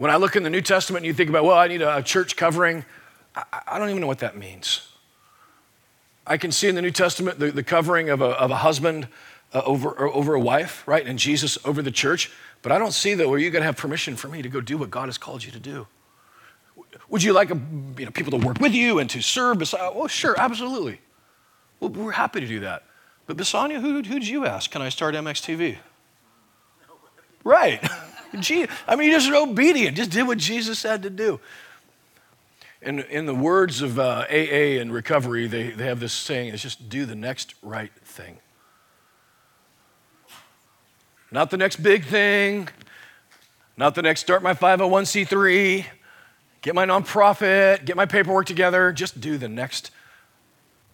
When 0.00 0.10
I 0.10 0.16
look 0.16 0.34
in 0.34 0.44
the 0.44 0.48
New 0.48 0.62
Testament 0.62 1.02
and 1.02 1.06
you 1.08 1.12
think 1.12 1.28
about, 1.28 1.44
well, 1.44 1.58
I 1.58 1.68
need 1.68 1.82
a 1.82 2.02
church 2.02 2.34
covering, 2.34 2.86
I, 3.36 3.44
I 3.68 3.78
don't 3.78 3.90
even 3.90 4.00
know 4.00 4.06
what 4.06 4.20
that 4.20 4.34
means. 4.34 4.88
I 6.26 6.38
can 6.38 6.52
see 6.52 6.68
in 6.68 6.74
the 6.74 6.80
New 6.80 6.90
Testament 6.90 7.38
the, 7.38 7.50
the 7.50 7.62
covering 7.62 8.08
of 8.08 8.22
a, 8.22 8.28
of 8.28 8.50
a 8.50 8.56
husband 8.56 9.08
uh, 9.52 9.60
over, 9.62 10.00
over 10.00 10.32
a 10.32 10.40
wife, 10.40 10.88
right? 10.88 11.06
And 11.06 11.18
Jesus 11.18 11.58
over 11.66 11.82
the 11.82 11.90
church. 11.90 12.32
But 12.62 12.72
I 12.72 12.78
don't 12.78 12.94
see 12.94 13.12
that 13.12 13.28
where 13.28 13.38
you're 13.38 13.50
going 13.50 13.60
to 13.60 13.66
have 13.66 13.76
permission 13.76 14.16
for 14.16 14.28
me 14.28 14.40
to 14.40 14.48
go 14.48 14.62
do 14.62 14.78
what 14.78 14.90
God 14.90 15.04
has 15.04 15.18
called 15.18 15.44
you 15.44 15.52
to 15.52 15.60
do. 15.60 15.86
Would 17.10 17.22
you 17.22 17.34
like 17.34 17.50
a, 17.50 17.60
you 17.98 18.06
know, 18.06 18.10
people 18.10 18.30
to 18.38 18.46
work 18.46 18.58
with 18.58 18.72
you 18.72 19.00
and 19.00 19.10
to 19.10 19.20
serve 19.20 19.58
beside? 19.58 19.80
Oh, 19.82 20.06
sure, 20.06 20.34
absolutely. 20.40 20.98
Well, 21.78 21.90
we're 21.90 22.12
happy 22.12 22.40
to 22.40 22.46
do 22.46 22.60
that. 22.60 22.84
But 23.26 23.36
Bisagno, 23.36 23.78
who, 23.82 23.96
who 23.96 24.18
did 24.18 24.28
you 24.28 24.46
ask? 24.46 24.70
Can 24.70 24.80
I 24.80 24.88
start 24.88 25.14
MXTV? 25.14 25.76
Right. 27.44 27.86
Gee, 28.38 28.66
I 28.86 28.96
mean, 28.96 29.10
you 29.10 29.18
just 29.18 29.30
obedient, 29.30 29.96
just 29.96 30.10
did 30.10 30.26
what 30.26 30.38
Jesus 30.38 30.82
had 30.82 31.02
to 31.02 31.10
do. 31.10 31.40
In, 32.82 33.00
in 33.00 33.26
the 33.26 33.34
words 33.34 33.82
of 33.82 33.98
uh, 33.98 34.24
AA 34.30 34.78
and 34.80 34.92
recovery, 34.92 35.46
they, 35.46 35.70
they 35.70 35.86
have 35.86 36.00
this 36.00 36.12
saying, 36.12 36.54
it's 36.54 36.62
just 36.62 36.88
do 36.88 37.04
the 37.04 37.16
next 37.16 37.54
right 37.62 37.92
thing. 38.04 38.38
Not 41.30 41.50
the 41.50 41.56
next 41.56 41.82
big 41.82 42.04
thing, 42.04 42.68
not 43.76 43.94
the 43.94 44.02
next 44.02 44.20
start 44.20 44.42
my 44.42 44.54
501c3, 44.54 45.84
get 46.62 46.74
my 46.74 46.86
nonprofit, 46.86 47.84
get 47.84 47.96
my 47.96 48.06
paperwork 48.06 48.46
together, 48.46 48.92
just 48.92 49.20
do 49.20 49.38
the 49.38 49.48
next 49.48 49.90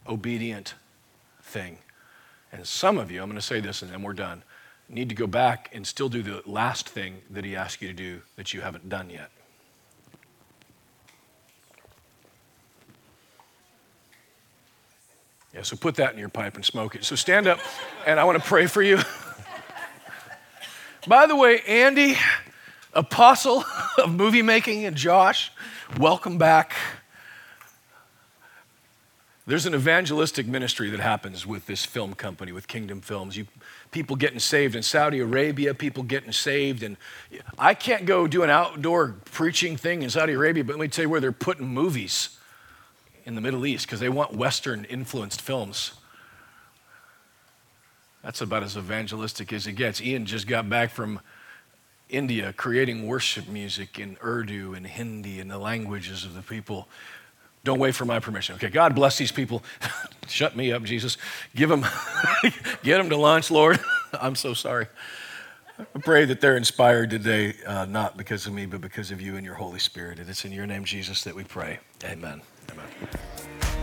obedient 0.09 0.75
thing. 1.43 1.79
And 2.53 2.67
some 2.67 2.99
of 2.99 3.11
you, 3.11 3.23
I'm 3.23 3.29
going 3.29 3.37
to 3.37 3.47
say 3.47 3.61
this 3.61 3.83
and 3.83 3.91
then 3.91 4.03
we're 4.03 4.13
done 4.13 4.43
need 4.89 5.09
to 5.09 5.15
go 5.15 5.27
back 5.27 5.71
and 5.75 5.87
still 5.87 6.09
do 6.09 6.23
the 6.23 6.43
last 6.47 6.89
thing 6.89 7.23
that 7.31 7.45
he 7.45 7.57
asked 7.57 7.83
you 7.83 7.89
to 7.89 7.95
do 7.95 8.23
that 8.37 8.55
you 8.55 8.61
haven't 8.61 8.89
done 8.89 9.11
yet. 9.11 9.31
Yeah, 15.53 15.63
so 15.63 15.75
put 15.77 15.95
that 15.95 16.13
in 16.13 16.19
your 16.19 16.29
pipe 16.29 16.55
and 16.57 16.65
smoke 16.65 16.95
it. 16.95 17.05
So 17.05 17.17
stand 17.17 17.47
up, 17.47 17.59
and 18.07 18.21
I 18.21 18.25
want 18.25 18.41
to 18.43 18.47
pray 18.47 18.67
for 18.67 18.83
you. 18.83 18.99
By 21.09 21.27
the 21.27 21.35
way, 21.35 21.61
Andy, 21.67 22.17
apostle 22.93 23.65
of 23.97 24.13
movie 24.13 24.43
making, 24.43 24.85
and 24.85 24.95
Josh, 24.97 25.51
welcome 25.99 26.37
back. 26.37 26.75
There's 29.49 29.65
an 29.65 29.75
evangelistic 29.77 30.49
ministry 30.49 30.91
that 30.91 30.99
happens 30.99 31.47
with 31.47 31.67
this 31.67 31.85
film 31.85 32.15
company, 32.15 32.51
with 32.51 32.67
Kingdom 32.67 33.01
Films. 33.01 33.37
You, 33.37 33.47
people 33.93 34.17
getting 34.17 34.41
saved 34.41 34.75
in 34.75 34.83
Saudi 34.83 35.21
Arabia, 35.21 35.73
people 35.73 36.03
getting 36.03 36.33
saved. 36.33 36.83
And 36.83 36.97
I 37.57 37.75
can't 37.75 38.07
go 38.07 38.27
do 38.27 38.43
an 38.43 38.51
outdoor 38.51 39.15
preaching 39.27 39.77
thing 39.77 40.03
in 40.03 40.11
Saudi 40.11 40.33
Arabia, 40.33 40.65
but 40.65 40.75
let 40.75 40.81
me 40.81 40.89
tell 40.89 41.05
you 41.05 41.09
where 41.09 41.21
they're 41.21 41.31
putting 41.31 41.69
movies 41.69 42.41
in 43.25 43.37
the 43.37 43.41
Middle 43.41 43.65
East 43.65 43.87
because 43.87 44.01
they 44.01 44.09
want 44.09 44.35
Western 44.35 44.85
influenced 44.87 45.41
films. 45.41 45.93
That's 48.25 48.41
about 48.41 48.65
as 48.65 48.77
evangelistic 48.77 49.53
as 49.53 49.69
it 49.69 49.75
gets. 49.75 50.01
Ian 50.01 50.27
just 50.27 50.49
got 50.49 50.69
back 50.69 50.91
from 50.91 51.21
India 52.09 52.53
creating 52.53 53.07
worship 53.07 53.47
music 53.47 54.01
in 54.01 54.17
Urdu 54.25 54.75
and 54.75 54.87
Hindi 54.87 55.39
and 55.39 55.49
the 55.49 55.59
languages 55.59 56.25
of 56.25 56.35
the 56.35 56.43
people 56.43 56.89
don't 57.67 57.79
wait 57.79 57.95
for 57.95 58.07
my 58.07 58.19
permission. 58.21 58.55
Okay, 58.55 58.71
God 58.71 58.95
bless 58.95 59.19
these 59.19 59.33
people. 59.33 59.63
Shut 60.29 60.57
me 60.57 60.73
up, 60.73 60.83
Jesus. 60.85 61.19
Give 61.55 61.69
them, 61.69 61.85
get 62.83 62.97
them 62.99 63.11
to 63.11 63.17
lunch, 63.17 63.51
Lord. 63.51 63.79
I'm 64.21 64.35
so 64.35 64.55
sorry. 64.55 64.87
I 65.79 65.99
pray 65.99 66.25
that 66.25 66.41
they're 66.41 66.57
inspired 66.57 67.11
today, 67.11 67.55
uh, 67.67 67.85
not 67.85 68.17
because 68.17 68.47
of 68.47 68.55
me, 68.55 68.65
but 68.65 68.81
because 68.81 69.11
of 69.11 69.21
you 69.21 69.37
and 69.37 69.45
your 69.45 69.57
Holy 69.57 69.79
Spirit. 69.79 70.19
And 70.19 70.31
it's 70.31 70.47
in 70.47 70.53
your 70.53 70.67
name, 70.67 70.85
Jesus, 70.85 71.23
that 71.25 71.35
we 71.35 71.45
pray. 71.45 71.81
Amen. 72.03 72.41
Amen. 72.73 73.76